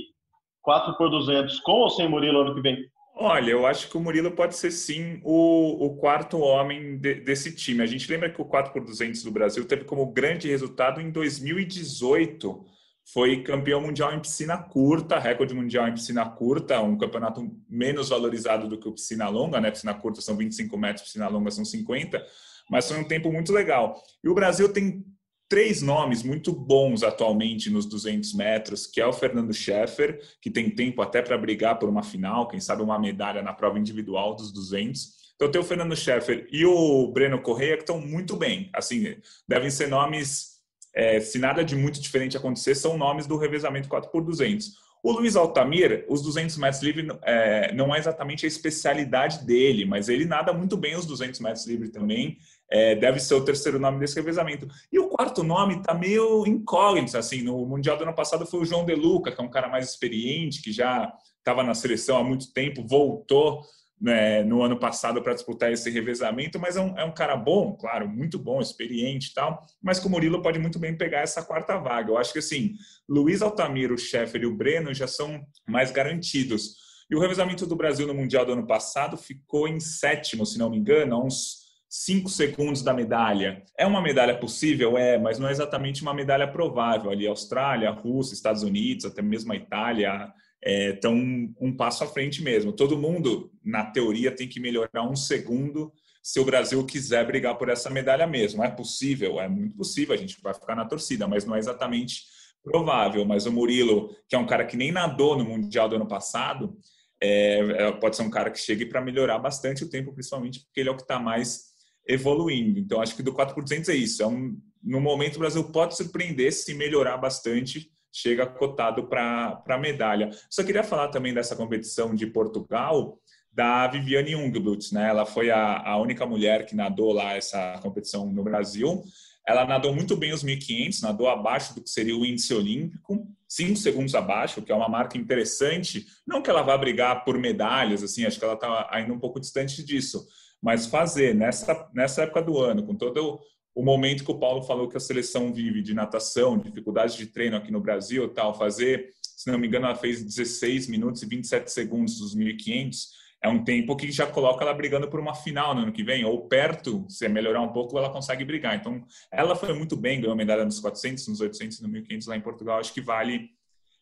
[0.60, 2.76] 4 por 200, com ou sem Murilo ano que vem?
[3.16, 7.56] Olha, eu acho que o Murilo pode ser sim o, o quarto homem de, desse
[7.56, 7.82] time.
[7.82, 11.10] A gente lembra que o 4 por 200 do Brasil teve como grande resultado em
[11.10, 12.73] 2018.
[13.12, 18.68] Foi campeão mundial em piscina curta, recorde mundial em piscina curta, um campeonato menos valorizado
[18.68, 19.70] do que o piscina longa, né?
[19.70, 22.24] Piscina curta são 25 metros, piscina longa são 50,
[22.70, 24.02] mas foi um tempo muito legal.
[24.22, 25.04] E o Brasil tem
[25.48, 30.70] três nomes muito bons atualmente nos 200 metros, que é o Fernando Scheffer, que tem
[30.70, 34.50] tempo até para brigar por uma final, quem sabe uma medalha na prova individual dos
[34.52, 35.24] 200.
[35.36, 38.70] Então tem o Fernando Scheffer e o Breno Correia que estão muito bem.
[38.72, 40.53] Assim, devem ser nomes,
[40.94, 44.84] é, se nada de muito diferente acontecer, são nomes do revezamento 4 por 200.
[45.02, 50.08] O Luiz Altamir, os 200 metros livre é, não é exatamente a especialidade dele, mas
[50.08, 52.38] ele nada muito bem os 200 metros livre também.
[52.70, 54.66] É, deve ser o terceiro nome desse revezamento.
[54.90, 57.18] E o quarto nome está meio incógnito.
[57.18, 59.68] Assim, no Mundial do ano passado foi o João De Luca, que é um cara
[59.68, 63.60] mais experiente, que já estava na seleção há muito tempo, voltou
[64.04, 67.72] né, no ano passado para disputar esse revezamento, mas é um, é um, cara bom,
[67.72, 71.42] claro, muito bom, experiente e tal, mas que o Murilo pode muito bem pegar essa
[71.42, 72.10] quarta vaga.
[72.10, 72.74] Eu acho que assim,
[73.08, 76.76] Luiz Altamiro, Sheffer e o Breno já são mais garantidos.
[77.10, 80.68] E o revezamento do Brasil no Mundial do ano passado ficou em sétimo, se não
[80.68, 83.62] me engano, a uns cinco segundos da medalha.
[83.78, 84.98] É uma medalha possível?
[84.98, 87.10] É, mas não é exatamente uma medalha provável.
[87.10, 90.30] Ali, Austrália, Rússia, Estados Unidos, até mesmo a Itália,
[90.64, 92.72] estão é, um, passo à frente mesmo.
[92.72, 97.68] Todo mundo, na teoria, tem que melhorar um segundo se o Brasil quiser brigar por
[97.68, 98.64] essa medalha mesmo.
[98.64, 102.22] É possível, é muito possível, a gente vai ficar na torcida, mas não é exatamente
[102.62, 103.24] provável.
[103.26, 106.78] Mas o Murilo, que é um cara que nem nadou no Mundial do ano passado,
[107.20, 110.80] é, é pode ser um cara que chegue para melhorar bastante o tempo, principalmente porque
[110.80, 111.74] ele é o que está mais
[112.06, 112.78] evoluindo.
[112.78, 114.22] Então, acho que do 4 por 200 é isso.
[114.22, 119.78] É um, no momento, o Brasil pode surpreender se melhorar bastante chega cotado para a
[119.78, 120.30] medalha.
[120.48, 123.18] Só queria falar também dessa competição de Portugal,
[123.52, 125.08] da Viviane Jungblut, né?
[125.08, 129.02] Ela foi a, a única mulher que nadou lá essa competição no Brasil.
[129.46, 133.76] Ela nadou muito bem os 1.500, nadou abaixo do que seria o índice olímpico, cinco
[133.76, 136.06] segundos abaixo, que é uma marca interessante.
[136.26, 139.38] Não que ela vá brigar por medalhas, assim, acho que ela está ainda um pouco
[139.38, 140.26] distante disso.
[140.62, 143.38] Mas fazer nessa, nessa época do ano, com todo
[143.74, 147.56] o momento que o Paulo falou que a seleção vive de natação, dificuldades de treino
[147.56, 151.70] aqui no Brasil, tal, fazer, se não me engano, ela fez 16 minutos e 27
[151.70, 153.08] segundos dos 1.500,
[153.42, 156.24] é um tempo que já coloca ela brigando por uma final no ano que vem,
[156.24, 158.74] ou perto, se melhorar um pouco, ela consegue brigar.
[158.74, 162.36] Então, ela foi muito bem, ganhou medalha nos 400, nos 800 e no 1.500 lá
[162.36, 162.78] em Portugal.
[162.78, 163.50] Acho que vale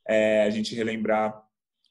[0.06, 1.42] é, a gente relembrar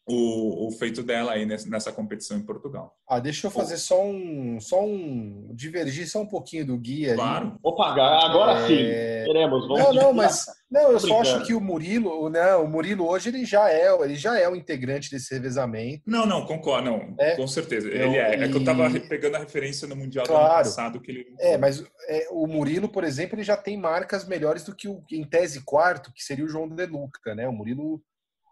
[0.08, 2.96] o, o, feito dela aí nessa, nessa, competição em Portugal.
[3.08, 7.14] Ah, deixa eu fazer só um, só um divergir só um pouquinho do guia.
[7.14, 7.48] Claro.
[7.48, 7.58] Ali.
[7.64, 8.68] Opa, agora é...
[8.68, 9.26] sim.
[9.26, 9.68] Queremos.
[9.68, 13.30] Vamos não, não, mas não, eu só acho que o Murilo, né, o Murilo hoje
[13.30, 16.02] ele já é, ele já é um integrante desse revezamento.
[16.08, 17.36] Não, não, concordo, não, é?
[17.36, 17.88] com certeza.
[17.88, 18.40] Ele é.
[18.40, 18.44] E...
[18.44, 20.44] É que eu tava pegando a referência no mundial claro.
[20.44, 21.26] do ano passado que ele.
[21.40, 25.04] É, mas é, o Murilo, por exemplo, ele já tem marcas melhores do que o
[25.12, 27.48] em tese quarto, que seria o João de Luca, né?
[27.48, 28.02] O Murilo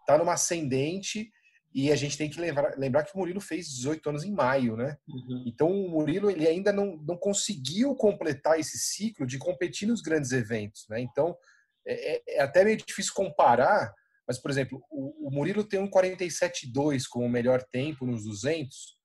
[0.06, 1.30] tá numa ascendente
[1.72, 4.76] e a gente tem que lembrar, lembrar que o Murilo fez 18 anos em maio,
[4.76, 4.96] né?
[5.08, 5.44] Uhum.
[5.46, 10.32] Então o Murilo ele ainda não, não conseguiu completar esse ciclo de competir nos grandes
[10.32, 11.00] eventos, né?
[11.00, 11.36] Então
[11.86, 13.92] é, é, é até meio difícil comparar,
[14.26, 18.98] mas por exemplo, o, o Murilo tem um 47,2 como o melhor tempo nos 200,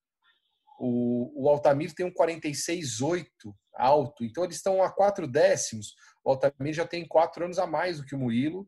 [0.80, 3.25] o, o Altamir tem um 46,8
[3.75, 5.93] alto, então eles estão a quatro décimos.
[6.23, 8.67] O Altamir já tem quatro anos a mais do que o Murilo.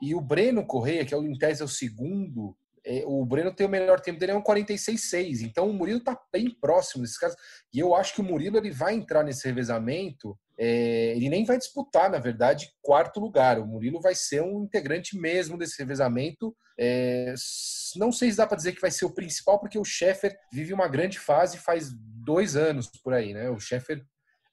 [0.00, 2.56] E o Breno Correia, que é, em tese é o segundo
[3.06, 5.42] o Breno tem o melhor tempo dele é um 46,6.
[5.42, 7.36] Então o Murilo está bem próximo desses caras.
[7.72, 10.38] E eu acho que o Murilo ele vai entrar nesse revezamento.
[10.58, 13.58] É, ele nem vai disputar, na verdade, quarto lugar.
[13.58, 16.56] O Murilo vai ser um integrante mesmo desse revezamento.
[16.78, 17.34] É,
[17.96, 20.72] não sei se dá para dizer que vai ser o principal, porque o Sheffer vive
[20.72, 23.50] uma grande fase faz dois anos por aí, né?
[23.50, 24.02] O Sheffer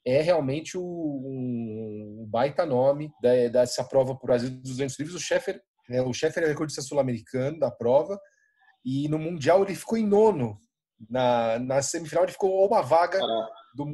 [0.05, 3.11] é realmente o, um, um baita nome
[3.51, 5.15] dessa prova por Brasil dos 200 livros.
[5.15, 6.01] O Sheffer né?
[6.01, 8.19] O chefe era recordista sul-americano da prova
[8.83, 10.59] e no Mundial ele ficou em nono.
[11.09, 13.19] Na, na semifinal ele ficou uma vaga
[13.75, 13.93] do,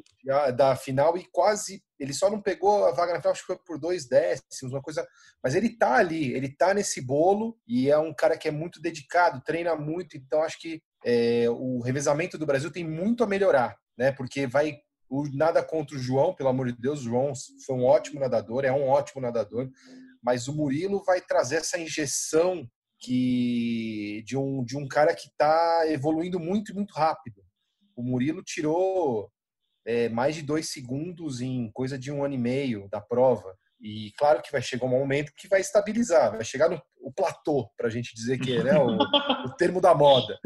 [0.55, 3.57] da final e quase ele só não pegou a vaga na final, acho que foi
[3.65, 5.05] por dois décimos, uma coisa.
[5.43, 8.79] Mas ele tá ali, ele tá nesse bolo e é um cara que é muito
[8.81, 10.15] dedicado, treina muito.
[10.15, 14.11] Então acho que é, o revezamento do Brasil tem muito a melhorar, né?
[14.11, 14.77] Porque vai
[15.11, 17.33] o, nada contra o João, pelo amor de Deus, o João
[17.65, 19.69] foi um ótimo nadador, é um ótimo nadador,
[20.21, 22.67] mas o Murilo vai trazer essa injeção
[22.99, 27.41] que de um, de um cara que está evoluindo muito, muito rápido.
[27.95, 29.31] O Murilo tirou
[29.85, 33.55] é, mais de dois segundos em coisa de um ano e meio da prova.
[33.81, 37.67] E claro que vai chegar um momento que vai estabilizar, vai chegar no o platô,
[37.75, 40.37] para a gente dizer que é né, o, o, termo da moda.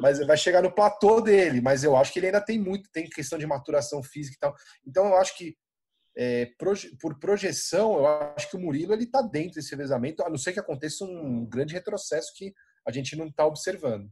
[0.00, 3.08] Mas vai chegar no platô dele, mas eu acho que ele ainda tem muito, tem
[3.08, 4.54] questão de maturação física e tal.
[4.84, 5.54] Então eu acho que
[6.16, 10.28] é, proje, por projeção, eu acho que o Murilo ele está dentro desse revezamento, a
[10.28, 12.52] não ser que aconteça um grande retrocesso que
[12.86, 14.08] a gente não está observando.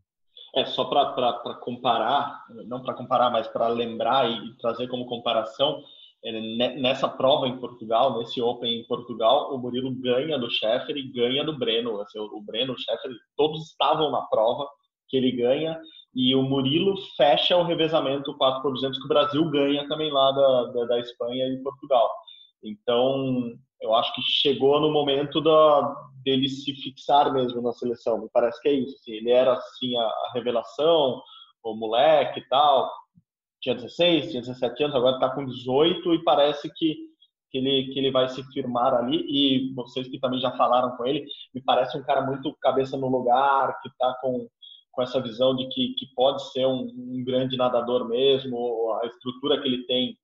[0.56, 5.82] É, só para comparar, não para comparar, mas para lembrar e trazer como comparação,
[6.24, 6.32] é,
[6.80, 11.44] nessa prova em Portugal, nesse Open em Portugal, o Murilo ganha do Scheffer e ganha
[11.44, 12.00] do Breno.
[12.00, 14.68] Assim, o Breno, o Scheffer, todos estavam na prova
[15.08, 15.80] que ele ganha
[16.14, 20.32] e o Murilo fecha o revezamento 4 por 200 que o Brasil ganha também lá
[20.32, 22.10] da, da, da Espanha e Portugal.
[22.62, 28.20] Então, eu acho que chegou no momento da, dele se fixar mesmo na seleção.
[28.20, 28.94] Me parece que é isso.
[28.96, 31.22] Assim, ele era assim a, a revelação,
[31.62, 32.90] o moleque e tal.
[33.60, 36.96] Tinha 16, tinha 17 anos, agora está com 18 e parece que,
[37.50, 39.24] que, ele, que ele vai se firmar ali.
[39.28, 43.08] E vocês que também já falaram com ele, me parece um cara muito cabeça no
[43.08, 44.48] lugar, que está com,
[44.92, 48.98] com essa visão de que, que pode ser um, um grande nadador mesmo.
[49.02, 50.16] A estrutura que ele tem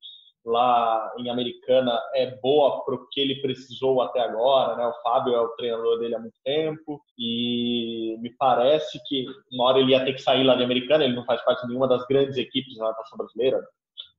[0.47, 4.87] lá em Americana é boa para o que ele precisou até agora, né?
[4.87, 9.81] O Fábio é o treinador dele há muito tempo e me parece que uma hora
[9.81, 12.07] ele ia ter que sair lá de Americana, ele não faz parte de nenhuma das
[12.07, 13.61] grandes equipes da natação brasileira,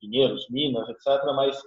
[0.02, 1.24] Pinheiros, Minas, etc.
[1.34, 1.58] Mas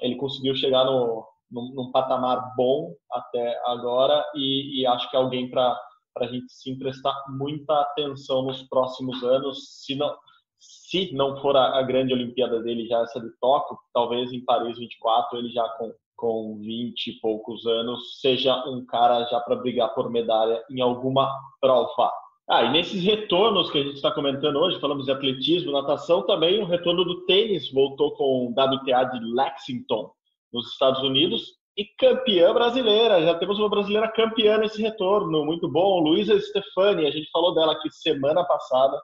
[0.00, 5.18] ele conseguiu chegar no, num, num patamar bom até agora e, e acho que é
[5.18, 5.76] alguém para
[6.14, 10.16] para a gente sim prestar muita atenção nos próximos anos, se não,
[10.58, 14.78] se não for a, a, grande Olimpíada dele já essa de Tóquio, talvez em Paris
[14.78, 19.94] 24 ele já com com 20 e poucos anos seja um cara já para brigar
[19.94, 21.28] por medalha em alguma
[21.60, 22.10] prova.
[22.48, 26.62] Ah, e nesses retornos que a gente está comentando hoje, falamos de atletismo, natação, também
[26.62, 30.10] o retorno do tênis voltou com o WTA de Lexington,
[30.52, 33.22] nos Estados Unidos, e campeã brasileira.
[33.22, 36.00] Já temos uma brasileira campeã nesse retorno, muito bom.
[36.00, 39.00] Luísa Stefani, a gente falou dela aqui semana passada.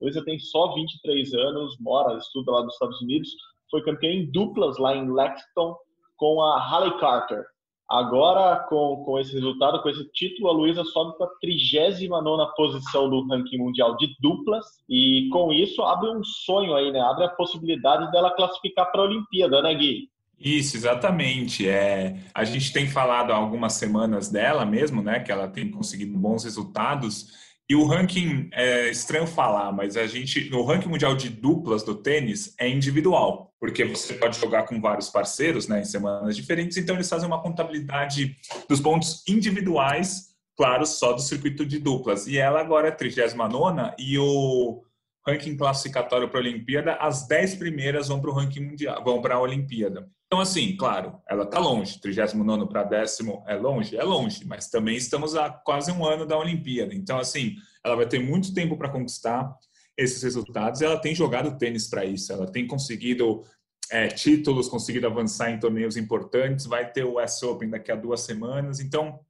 [0.00, 3.30] Luísa tem só 23 anos, mora, estuda lá nos Estados Unidos,
[3.70, 5.76] foi campeã em duplas lá em Lexington
[6.16, 7.44] com a Halle Carter.
[7.88, 13.10] Agora, com, com esse resultado, com esse título, a Luísa sobe para a 39 posição
[13.10, 14.64] do ranking mundial de duplas.
[14.88, 17.00] E com isso, abre um sonho aí, né?
[17.00, 20.08] Abre a possibilidade dela classificar para a Olimpíada, né, Gui?
[20.38, 21.68] Isso, exatamente.
[21.68, 25.20] É, a gente tem falado há algumas semanas dela mesmo, né?
[25.20, 27.44] Que ela tem conseguido bons resultados.
[27.66, 31.94] E o ranking, é estranho falar, mas a gente, no ranking mundial de duplas do
[31.94, 36.94] tênis é individual, porque você pode jogar com vários parceiros, né, em semanas diferentes, então
[36.94, 38.36] eles fazem uma contabilidade
[38.68, 42.26] dos pontos individuais, claro, só do circuito de duplas.
[42.26, 44.82] E ela agora é 39 e o
[45.26, 49.36] ranking classificatório para a Olimpíada, as 10 primeiras vão para o ranking mundial, vão para
[49.36, 50.06] a Olimpíada.
[50.34, 52.00] Então, assim, claro, ela está longe.
[52.00, 53.96] 39 para décimo é longe?
[53.96, 56.92] É longe, mas também estamos a quase um ano da Olimpíada.
[56.92, 59.56] Então, assim, ela vai ter muito tempo para conquistar
[59.96, 60.82] esses resultados.
[60.82, 62.32] Ela tem jogado tênis para isso.
[62.32, 63.44] Ela tem conseguido
[63.92, 66.66] é, títulos, conseguido avançar em torneios importantes.
[66.66, 68.80] Vai ter o US Open daqui a duas semanas.
[68.80, 69.20] Então,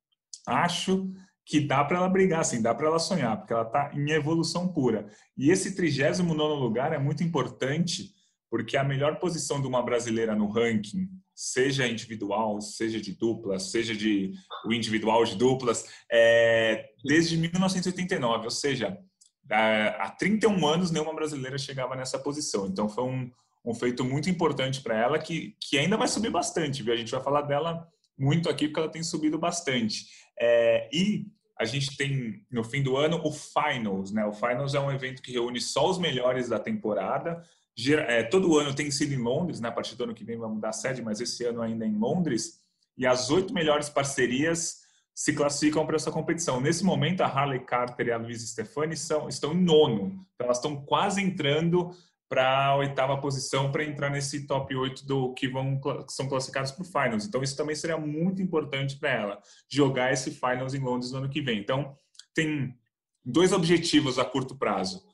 [0.46, 1.12] acho
[1.44, 4.68] que dá para ela brigar, assim, dá para ela sonhar, porque ela está em evolução
[4.68, 5.06] pura.
[5.36, 8.14] E esse 39 lugar é muito importante
[8.50, 13.94] porque a melhor posição de uma brasileira no ranking, seja individual, seja de duplas, seja
[13.94, 14.32] de
[14.64, 18.96] o individual de duplas, é desde 1989, ou seja,
[19.50, 22.66] há 31 anos nenhuma brasileira chegava nessa posição.
[22.66, 23.30] Então foi um,
[23.64, 26.94] um feito muito importante para ela que, que ainda vai subir bastante, viu?
[26.94, 30.06] A gente vai falar dela muito aqui porque ela tem subido bastante.
[30.40, 31.26] É, e
[31.58, 34.24] a gente tem no fim do ano o Finals, né?
[34.24, 37.63] O Finals é um evento que reúne só os melhores da temporada é,
[38.30, 39.68] todo ano tem sido em Londres, né?
[39.68, 41.88] a partir do ano que vem vai mudar a sede, mas esse ano ainda é
[41.88, 42.60] em Londres,
[42.96, 44.84] e as oito melhores parcerias
[45.14, 46.60] se classificam para essa competição.
[46.60, 50.58] Nesse momento, a Harley Carter e a Luiz Stefani são, estão em nono, então elas
[50.58, 51.90] estão quase entrando
[52.28, 56.72] para a oitava posição para entrar nesse top 8 do que vão que são classificados
[56.72, 57.26] para o finals.
[57.26, 61.28] Então isso também seria muito importante para ela jogar esse finals em Londres no ano
[61.28, 61.60] que vem.
[61.60, 61.94] Então
[62.34, 62.74] tem
[63.24, 65.04] dois objetivos a curto prazo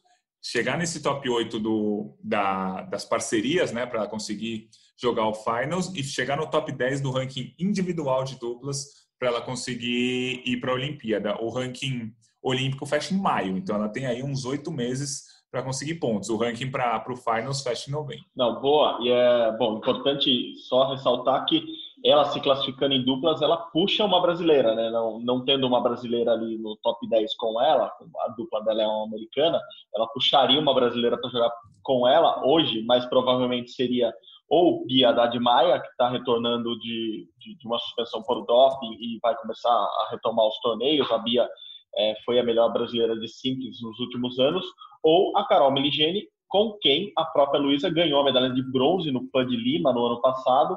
[0.42, 4.68] chegar nesse top 8 do, da, das parcerias, né, para conseguir
[5.00, 8.86] jogar o Finals e chegar no top 10 do ranking individual de duplas
[9.18, 11.42] para ela conseguir ir para a Olimpíada.
[11.42, 12.12] O ranking
[12.42, 16.30] olímpico fecha em maio, então ela tem aí uns oito meses para conseguir pontos.
[16.30, 18.24] O ranking para o Finals fecha em novembro.
[18.36, 18.98] Não, boa.
[19.02, 21.62] E é bom, importante só ressaltar que
[22.04, 24.90] ela se classificando em duplas, ela puxa uma brasileira, né?
[24.90, 28.86] Não, não tendo uma brasileira ali no top 10 com ela, a dupla dela é
[28.86, 29.60] uma americana,
[29.94, 34.12] ela puxaria uma brasileira para jogar com ela hoje, mas provavelmente seria
[34.50, 39.36] ou Haddad Maia, que está retornando de, de, de, uma suspensão por doping e vai
[39.36, 41.08] começar a retomar os torneios.
[41.12, 41.48] A Bia
[41.96, 44.66] é, foi a melhor brasileira de simples nos últimos anos,
[45.04, 49.30] ou a Carol Meligeni, com quem a própria Luísa ganhou a medalha de bronze no
[49.30, 50.76] PAN de Lima no ano passado.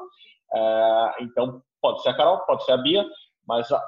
[0.54, 3.06] É, então, pode ser a Carol, pode ser a Bia,
[3.48, 3.82] mas a,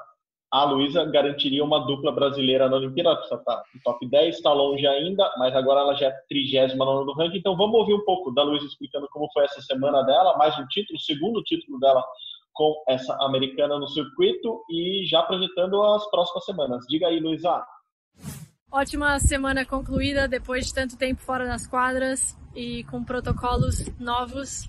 [0.52, 3.20] a Luísa garantiria uma dupla brasileira na Olimpíada.
[3.20, 7.38] Está no top 10, está longe ainda, mas agora ela já é 39 do ranking.
[7.38, 10.66] Então vamos ouvir um pouco da Luísa explicando como foi essa semana dela, mais um
[10.68, 12.04] título, o segundo título dela
[12.52, 16.84] com essa americana no circuito e já projetando as próximas semanas.
[16.88, 17.62] Diga aí, Luísa.
[18.72, 24.66] Ótima semana concluída depois de tanto tempo fora das quadras e com protocolos novos.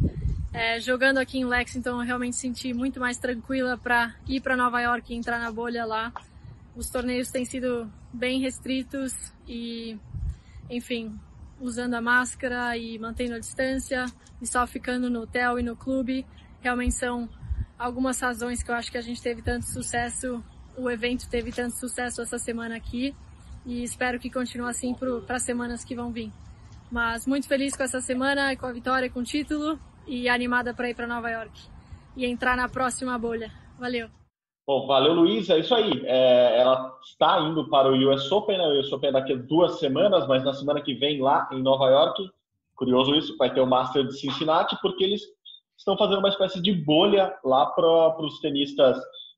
[0.53, 4.81] É, jogando aqui em Lexington, eu realmente senti muito mais tranquila para ir para Nova
[4.81, 6.11] York e entrar na bolha lá.
[6.75, 9.13] Os torneios têm sido bem restritos
[9.47, 9.97] e,
[10.69, 11.19] enfim,
[11.59, 14.05] usando a máscara e mantendo a distância
[14.41, 16.25] e só ficando no hotel e no clube.
[16.61, 17.29] Realmente são
[17.77, 20.43] algumas razões que eu acho que a gente teve tanto sucesso,
[20.77, 23.15] o evento teve tanto sucesso essa semana aqui
[23.65, 26.31] e espero que continue assim para as semanas que vão vir.
[26.89, 29.77] Mas muito feliz com essa semana, com a vitória, com o título
[30.07, 31.59] e animada para ir para Nova York
[32.15, 33.51] e entrar na próxima bolha.
[33.77, 34.09] Valeu!
[34.65, 35.49] Bom, valeu, Luiz.
[35.49, 36.03] É isso aí.
[36.05, 38.65] É, ela está indo para o US Open, né?
[38.65, 41.61] O US Open é daqui a duas semanas, mas na semana que vem, lá em
[41.61, 42.29] Nova York,
[42.75, 45.21] curioso isso, vai ter o Master de Cincinnati, porque eles
[45.77, 48.97] estão fazendo uma espécie de bolha lá para os tenistas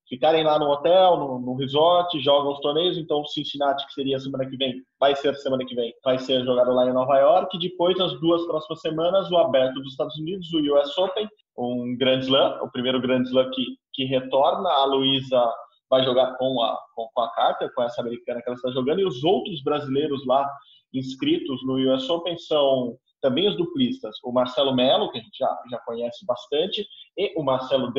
[0.10, 2.98] ficarem lá no hotel, no, no, resort, jogam os torneios.
[2.98, 6.44] Então, o Cincinnati, que seria semana que vem, vai ser semana que vem, vai ser
[6.44, 7.56] jogado lá em Nova York.
[7.56, 11.96] E depois, nas duas próximas semanas, o Aberto dos Estados Unidos, o US Open, um
[11.98, 14.70] Grand Slam, o primeiro Grand Slam que, que retorna.
[14.70, 15.42] A Luísa
[15.90, 19.00] vai jogar com a, com, com a Carter, com essa americana que ela está jogando.
[19.00, 20.50] E os outros brasileiros lá
[20.94, 25.58] inscritos no US Open são também os duplistas, o Marcelo Melo, que a gente já,
[25.70, 26.88] já conhece bastante,
[27.18, 27.92] e o Marcelo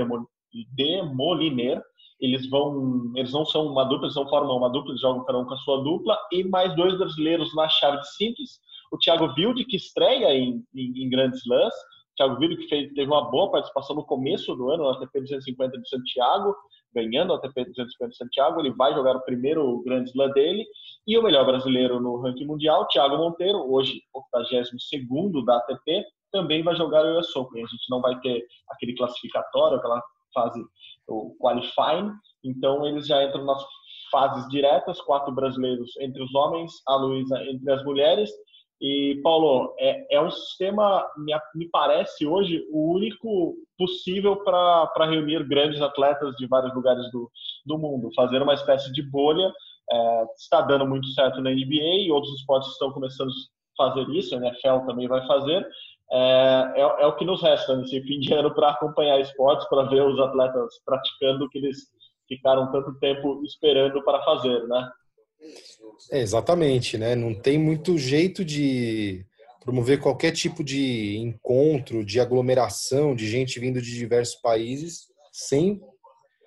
[0.75, 1.83] Demoliner,
[2.21, 5.39] eles vão, eles não são uma dupla, eles não formam uma dupla, eles jogam cada
[5.39, 8.61] um com a sua dupla, e mais dois brasileiros na chave de simples,
[8.93, 11.75] o Thiago Wilde, que estreia em, em, em grandes lãs,
[12.17, 15.79] Thiago Wilde que fez, teve uma boa participação no começo do ano, no ATP 250
[15.79, 16.55] de Santiago,
[16.95, 20.67] ganhando o ATP 250 de Santiago, ele vai jogar o primeiro grande slam dele,
[21.07, 24.03] e o melhor brasileiro no ranking mundial, Thiago Monteiro, hoje
[24.37, 27.63] 82º da ATP, também vai jogar o US Open.
[27.63, 30.03] A gente não vai ter aquele classificatório, aquela
[30.33, 30.63] fase
[31.15, 32.11] o qualifying.
[32.45, 33.63] Então eles já entram nas
[34.11, 38.31] fases diretas, quatro brasileiros entre os homens, a Luísa entre as mulheres.
[38.81, 45.47] E, Paulo, é, é um sistema, me, me parece hoje, o único possível para reunir
[45.47, 47.31] grandes atletas de vários lugares do,
[47.67, 48.11] do mundo.
[48.17, 49.53] Fazer uma espécie de bolha.
[49.93, 54.39] É, está dando muito certo na NBA outros esportes estão começando a fazer isso, a
[54.39, 55.67] NFL também vai fazer
[56.13, 59.89] é, é, é, o que nos resta nesse fim de ano para acompanhar esportes, para
[59.89, 61.79] ver os atletas praticando o que eles
[62.27, 64.91] ficaram tanto tempo esperando para fazer, né?
[66.11, 67.15] É, exatamente, né?
[67.15, 69.25] Não tem muito jeito de
[69.61, 75.81] promover qualquer tipo de encontro, de aglomeração de gente vindo de diversos países sem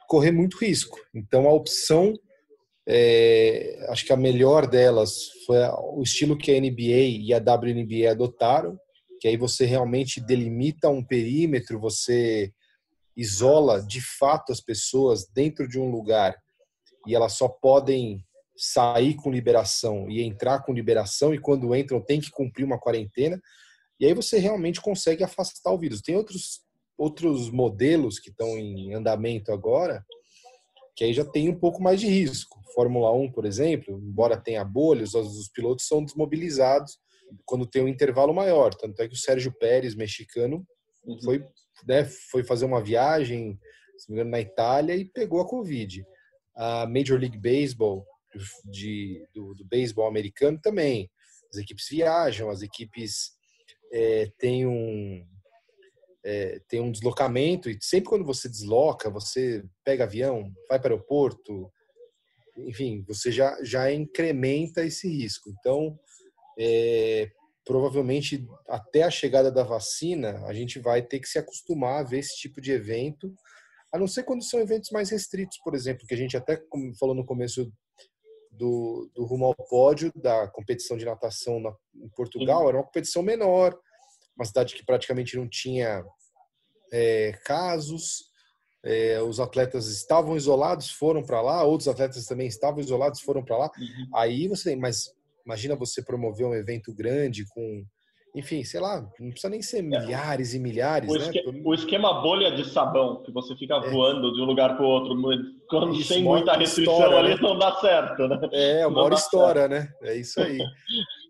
[0.07, 0.97] correr muito risco.
[1.13, 2.13] Então a opção,
[2.87, 5.57] é, acho que a melhor delas foi
[5.95, 8.77] o estilo que a NBA e a WNBA adotaram,
[9.23, 12.51] que aí você realmente delimita um perímetro, você
[13.15, 16.35] isola de fato as pessoas dentro de um lugar
[17.07, 18.21] e elas só podem
[18.57, 23.41] sair com liberação e entrar com liberação e quando entram tem que cumprir uma quarentena
[23.97, 26.01] e aí você realmente consegue afastar o vírus.
[26.01, 26.61] Tem outros
[26.97, 30.05] outros modelos que estão em andamento agora
[30.97, 32.59] que aí já tem um pouco mais de risco.
[32.75, 36.99] Fórmula 1, por exemplo, embora tenha bolhas, os pilotos são desmobilizados
[37.45, 38.73] quando tem um intervalo maior.
[38.73, 40.65] Tanto é que o Sérgio Pérez, mexicano,
[41.05, 41.21] uhum.
[41.21, 41.45] foi,
[41.87, 43.59] né, foi fazer uma viagem,
[43.97, 46.05] se não me engano, na Itália e pegou a Covid.
[46.55, 48.05] A Major League Baseball,
[48.65, 51.09] de, do, do beisebol americano, também.
[51.51, 53.31] As equipes viajam, as equipes
[53.91, 55.25] é, têm um,
[56.23, 60.95] é, tem um deslocamento e sempre quando você desloca, você pega avião, vai para o
[60.95, 61.71] aeroporto,
[62.57, 65.49] enfim, você já, já incrementa esse risco.
[65.59, 65.99] Então,
[66.57, 67.31] é,
[67.65, 72.19] provavelmente até a chegada da vacina, a gente vai ter que se acostumar a ver
[72.19, 73.33] esse tipo de evento,
[73.91, 76.61] a não ser quando são eventos mais restritos, por exemplo, que a gente até
[76.99, 77.71] falou no começo
[78.51, 83.21] do, do rumo ao pódio da competição de natação na, em Portugal, era uma competição
[83.21, 83.77] menor,
[84.35, 86.03] uma cidade que praticamente não tinha
[86.91, 88.31] é, casos,
[88.83, 93.57] é, os atletas estavam isolados, foram para lá, outros atletas também estavam isolados, foram para
[93.57, 93.71] lá.
[93.77, 94.09] Uhum.
[94.13, 95.13] Aí você tem, mas
[95.45, 97.85] Imagina você promover um evento grande com
[98.35, 101.19] enfim, sei lá, não precisa nem ser milhares e milhares, o né?
[101.19, 103.91] Esquema, o esquema bolha de sabão, que você fica é.
[103.91, 105.15] voando de um lugar para o outro,
[105.69, 107.39] quando isso, sem muita restrição história, ali, né?
[107.39, 108.39] não dá certo, né?
[108.51, 109.93] É, uma hora história, né?
[110.01, 110.57] É isso aí.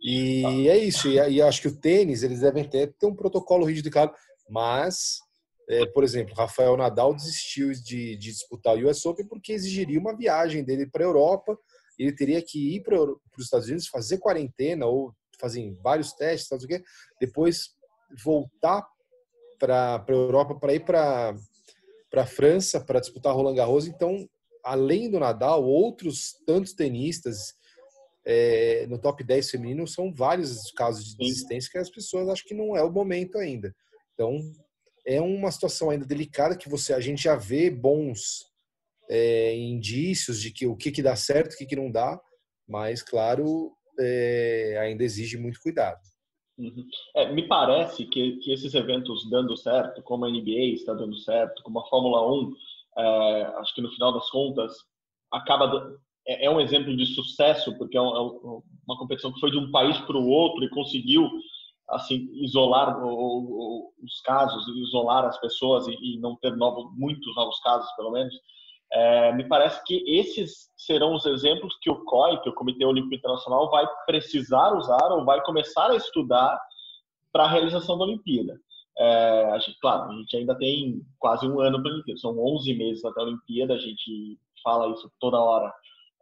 [0.05, 3.65] E é isso, e, e acho que o tênis, eles devem ter, ter um protocolo
[3.65, 4.13] rígido de cada,
[4.49, 5.19] mas,
[5.69, 10.13] é, por exemplo, Rafael Nadal desistiu de, de disputar o US Open porque exigiria uma
[10.13, 11.57] viagem dele para a Europa,
[11.97, 16.59] ele teria que ir para os Estados Unidos, fazer quarentena ou fazem vários testes, tal,
[16.59, 16.81] quê,
[17.19, 17.69] depois
[18.23, 18.85] voltar
[19.59, 21.35] para a Europa para ir para
[22.15, 23.87] a França para disputar Roland Garros.
[23.87, 24.27] Então,
[24.63, 27.53] além do Nadal, outros tantos tenistas
[28.25, 32.53] é, no top 10 feminino são vários casos de desistência que as pessoas acham que
[32.53, 33.73] não é o momento ainda.
[34.13, 34.39] Então,
[35.05, 38.52] é uma situação ainda delicada que você a gente já vê bons
[39.09, 42.19] é, indícios de que o que, que dá certo, o que, que não dá,
[42.67, 45.99] mas claro, é, ainda exige muito cuidado.
[46.57, 46.85] Uhum.
[47.15, 51.63] É, me parece que, que esses eventos dando certo, como a NBA está dando certo,
[51.63, 52.53] como a Fórmula 1,
[52.97, 54.73] é, acho que no final das contas
[55.31, 55.97] acaba
[56.27, 59.71] é, é um exemplo de sucesso porque é, é uma competição que foi de um
[59.71, 61.27] país para o outro e conseguiu
[61.89, 68.11] assim isolar os casos, isolar as pessoas e não ter novos, muitos novos casos pelo
[68.11, 68.33] menos.
[68.93, 73.15] É, me parece que esses serão os exemplos que o COI, que o Comitê Olímpico
[73.15, 76.61] Internacional, vai precisar usar ou vai começar a estudar
[77.31, 78.59] para a realização da Olimpíada.
[78.95, 82.37] É, a gente, claro, a gente ainda tem quase um ano para a Olimpíada, são
[82.37, 85.73] 11 meses até a Olimpíada, a gente fala isso toda hora.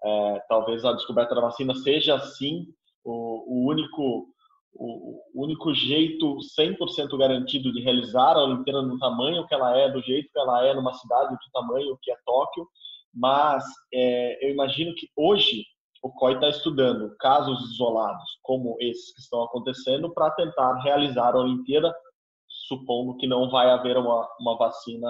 [0.04, 2.68] É, talvez a descoberta da vacina seja, sim,
[3.04, 4.28] o, o único
[4.74, 10.02] o único jeito 100% garantido de realizar a Olimpíada no tamanho que ela é, do
[10.02, 12.68] jeito que ela é, numa cidade do tamanho que é Tóquio,
[13.14, 13.64] mas
[13.94, 15.66] é, eu imagino que hoje
[16.02, 21.40] o COI está estudando casos isolados como esses que estão acontecendo para tentar realizar a
[21.40, 21.94] Olimpíada,
[22.68, 25.08] supondo que não vai haver uma, uma vacina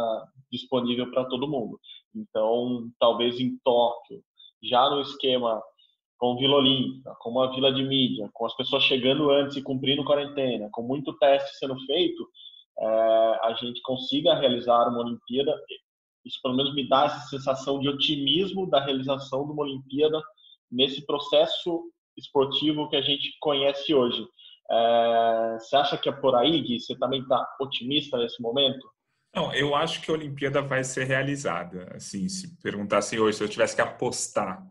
[0.51, 1.79] disponível para todo mundo.
[2.13, 4.21] Então, talvez em Tóquio,
[4.61, 5.61] já no esquema
[6.21, 10.05] com Vila Olímpica, com uma vila de mídia, com as pessoas chegando antes e cumprindo
[10.05, 12.29] quarentena, com muito teste sendo feito,
[12.79, 15.51] é, a gente consiga realizar uma Olimpíada.
[16.23, 20.21] Isso pelo menos me dá essa sensação de otimismo da realização de uma Olimpíada
[20.71, 24.23] nesse processo esportivo que a gente conhece hoje.
[24.69, 26.79] É, você acha que é por aí, Gui?
[26.79, 28.87] Você também está otimista nesse momento?
[29.35, 31.91] Não, eu acho que a Olimpíada vai ser realizada.
[31.95, 34.63] Assim, se perguntassem hoje, se eu tivesse que apostar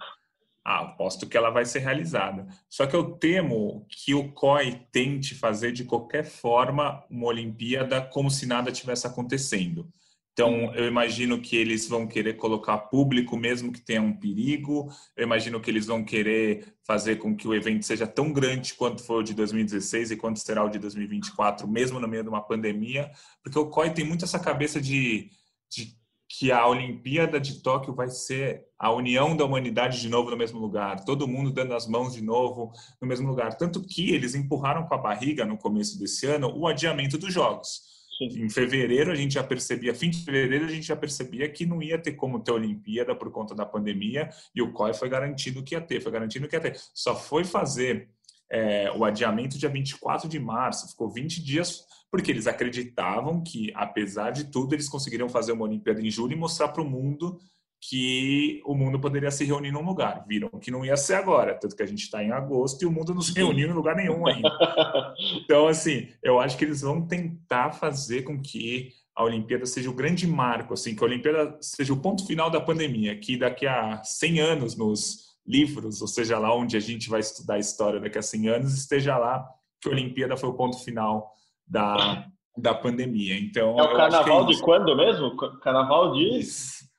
[0.71, 2.47] ah, aposto que ela vai ser realizada.
[2.69, 8.31] Só que eu temo que o COI tente fazer de qualquer forma uma Olimpíada como
[8.31, 9.89] se nada tivesse acontecendo.
[10.33, 14.89] Então, eu imagino que eles vão querer colocar público, mesmo que tenha um perigo.
[15.17, 19.03] Eu imagino que eles vão querer fazer com que o evento seja tão grande quanto
[19.03, 22.41] foi o de 2016 e quanto será o de 2024, mesmo no meio de uma
[22.41, 23.11] pandemia,
[23.43, 25.31] porque o COI tem muito essa cabeça de,
[25.69, 26.00] de
[26.33, 30.61] que a Olimpíada de Tóquio vai ser a união da humanidade de novo no mesmo
[30.61, 32.71] lugar, todo mundo dando as mãos de novo
[33.03, 33.57] no mesmo lugar.
[33.57, 37.83] Tanto que eles empurraram com a barriga no começo desse ano o adiamento dos Jogos.
[38.17, 38.45] Sim.
[38.45, 41.83] Em fevereiro a gente já percebia, fim de fevereiro a gente já percebia que não
[41.83, 45.75] ia ter como ter Olimpíada por conta da pandemia e o COI foi garantindo que
[45.75, 46.79] ia ter, foi garantindo que ia ter.
[46.95, 48.09] Só foi fazer
[48.49, 54.31] é, o adiamento dia 24 de março, ficou 20 dias porque eles acreditavam que, apesar
[54.31, 57.39] de tudo, eles conseguiriam fazer uma Olimpíada em julho e mostrar para o mundo
[57.81, 60.25] que o mundo poderia se reunir num lugar.
[60.29, 62.93] Viram que não ia ser agora, tanto que a gente está em agosto e o
[62.93, 64.51] mundo não se reuniu em lugar nenhum ainda.
[65.45, 69.95] Então, assim, eu acho que eles vão tentar fazer com que a Olimpíada seja o
[69.95, 74.03] grande marco, assim, que a Olimpíada seja o ponto final da pandemia, que daqui a
[74.03, 78.19] 100 anos nos livros, ou seja lá onde a gente vai estudar a história daqui
[78.19, 79.47] a 100 anos, esteja lá
[79.81, 81.33] que a Olimpíada foi o ponto final
[81.71, 83.39] da, da pandemia.
[83.39, 85.37] Então, é o carnaval é de quando mesmo?
[85.61, 86.41] Carnaval de.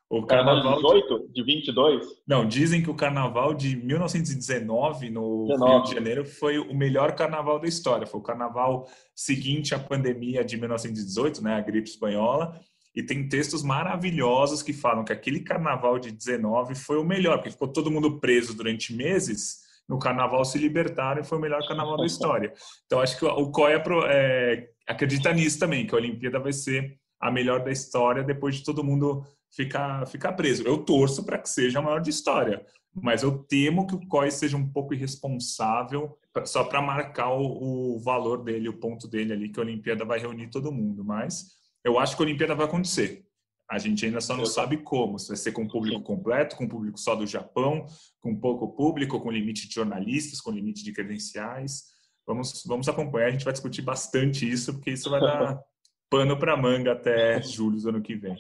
[0.10, 2.06] O carnaval, carnaval de 18, de 22?
[2.28, 5.72] Não, dizem que o carnaval de 1919 no 19.
[5.72, 8.06] Rio de Janeiro foi o melhor carnaval da história.
[8.06, 12.60] Foi o carnaval seguinte à pandemia de 1918, né, a gripe espanhola.
[12.94, 17.52] E tem textos maravilhosos que falam que aquele carnaval de 19 foi o melhor, porque
[17.52, 19.61] ficou todo mundo preso durante meses
[19.92, 22.54] no carnaval se libertaram e foi o melhor carnaval da história.
[22.86, 23.74] Então acho que o COI
[24.08, 28.64] é, acredita nisso também, que a Olimpíada vai ser a melhor da história depois de
[28.64, 30.64] todo mundo ficar, ficar preso.
[30.64, 32.66] Eu torço para que seja a maior da história,
[32.96, 38.00] mas eu temo que o COI seja um pouco irresponsável só para marcar o, o
[38.00, 41.04] valor dele, o ponto dele ali, que a Olimpíada vai reunir todo mundo.
[41.04, 41.48] Mas
[41.84, 43.26] eu acho que a Olimpíada vai acontecer.
[43.72, 45.18] A gente ainda só não sabe como.
[45.18, 47.86] Se vai ser com público completo, com público só do Japão,
[48.20, 51.86] com pouco público, com limite de jornalistas, com limite de credenciais.
[52.28, 53.28] vamos, vamos acompanhar.
[53.28, 55.58] A gente vai discutir bastante isso, porque isso vai dar
[56.12, 58.36] pano para manga até julho do ano que vem.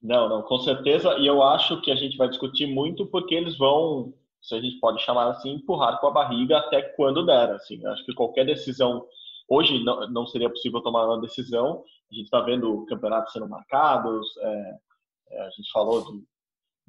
[0.00, 1.18] Não, não, com certeza.
[1.18, 4.78] E eu acho que a gente vai discutir muito porque eles vão, se a gente
[4.78, 7.50] pode chamar assim, empurrar com a barriga até quando der.
[7.50, 9.04] Assim, acho que qualquer decisão
[9.50, 11.82] hoje não, não seria possível tomar uma decisão.
[12.10, 14.26] A gente está vendo campeonatos sendo marcados.
[14.38, 14.78] É,
[15.32, 16.24] é, a gente falou de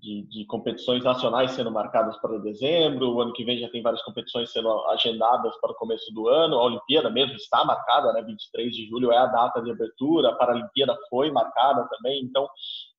[0.01, 3.11] de, de, competições nacionais sendo marcadas para dezembro.
[3.11, 6.57] O ano que vem já tem várias competições sendo agendadas para o começo do ano.
[6.57, 8.23] A Olimpíada mesmo está marcada, né?
[8.23, 10.29] 23 de julho é a data de abertura.
[10.29, 12.23] A Paralimpíada foi marcada também.
[12.23, 12.49] Então,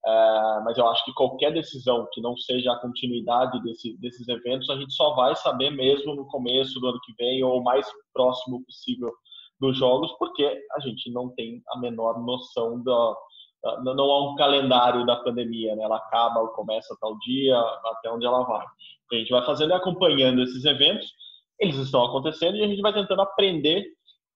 [0.06, 4.70] é, mas eu acho que qualquer decisão que não seja a continuidade desse, desses eventos,
[4.70, 7.86] a gente só vai saber mesmo no começo do ano que vem ou o mais
[8.14, 9.12] próximo possível
[9.62, 13.14] dos jogos, porque a gente não tem a menor noção da
[13.84, 15.84] não há um calendário da pandemia, né?
[15.84, 18.66] Ela acaba ou começa tal dia, até onde ela vai.
[19.12, 21.06] a gente vai fazendo e acompanhando esses eventos,
[21.60, 23.86] eles estão acontecendo e a gente vai tentando aprender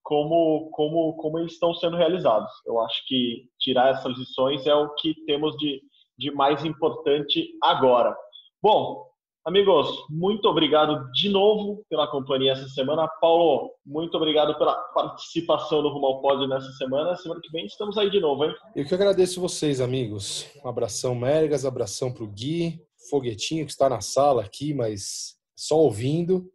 [0.00, 2.52] como, como, como eles estão sendo realizados.
[2.64, 5.82] Eu acho que tirar essas lições é o que temos de,
[6.16, 8.16] de mais importante agora.
[8.62, 9.06] Bom,
[9.46, 13.06] Amigos, muito obrigado de novo pela companhia essa semana.
[13.06, 17.14] Paulo, muito obrigado pela participação no Rumo ao Pódio nessa semana.
[17.14, 18.52] Semana que vem estamos aí de novo, hein?
[18.74, 20.44] Eu que agradeço vocês, amigos.
[20.64, 25.76] Um abração, Mergas, abração para o Gui, Foguetinho, que está na sala aqui, mas só
[25.76, 26.50] ouvindo.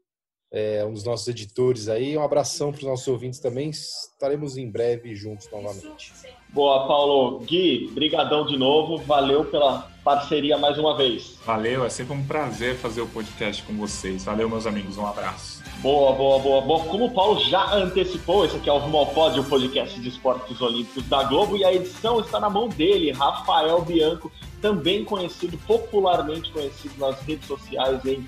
[0.53, 2.17] É um dos nossos editores aí.
[2.17, 3.69] Um abração para os nossos ouvintes também.
[3.69, 6.11] Estaremos em breve juntos novamente.
[6.49, 7.39] Boa, Paulo.
[7.39, 8.97] Gui, brigadão de novo.
[8.97, 11.37] Valeu pela parceria mais uma vez.
[11.45, 14.25] Valeu, é sempre um prazer fazer o podcast com vocês.
[14.25, 14.97] Valeu, meus amigos.
[14.97, 15.63] Um abraço.
[15.81, 16.61] Boa, boa, boa.
[16.61, 20.59] Bom, como o Paulo já antecipou, esse aqui é o Rumo o podcast de esportes
[20.59, 24.31] olímpicos da Globo, e a edição está na mão dele, Rafael Bianco,
[24.61, 28.23] também conhecido, popularmente conhecido nas redes sociais, em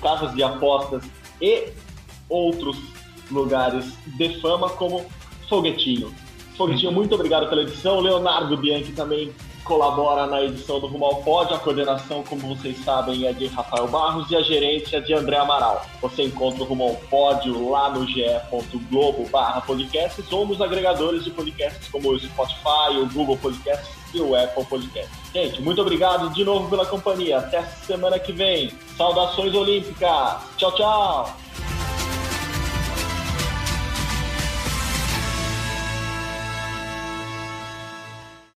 [0.00, 1.04] casas de apostas
[1.40, 1.68] e
[2.28, 2.76] outros
[3.30, 3.84] lugares
[4.16, 5.04] de fama, como
[5.48, 6.12] Foguetinho.
[6.56, 8.00] Foguetinho, muito obrigado pela edição.
[8.00, 9.32] Leonardo Bianchi também
[9.66, 11.56] colabora na edição do Rumo ao Pódio.
[11.56, 15.36] A coordenação, como vocês sabem, é de Rafael Barros e a gerência é de André
[15.36, 15.84] Amaral.
[16.00, 21.30] Você encontra o Rumo ao Pódio lá no ge.globo barra podcasts ou nos agregadores de
[21.30, 25.16] podcasts como o Spotify, o Google Podcasts e o Apple Podcasts.
[25.32, 27.38] Gente, muito obrigado de novo pela companhia.
[27.38, 28.72] Até semana que vem.
[28.96, 30.36] Saudações olímpicas.
[30.56, 31.36] Tchau, tchau.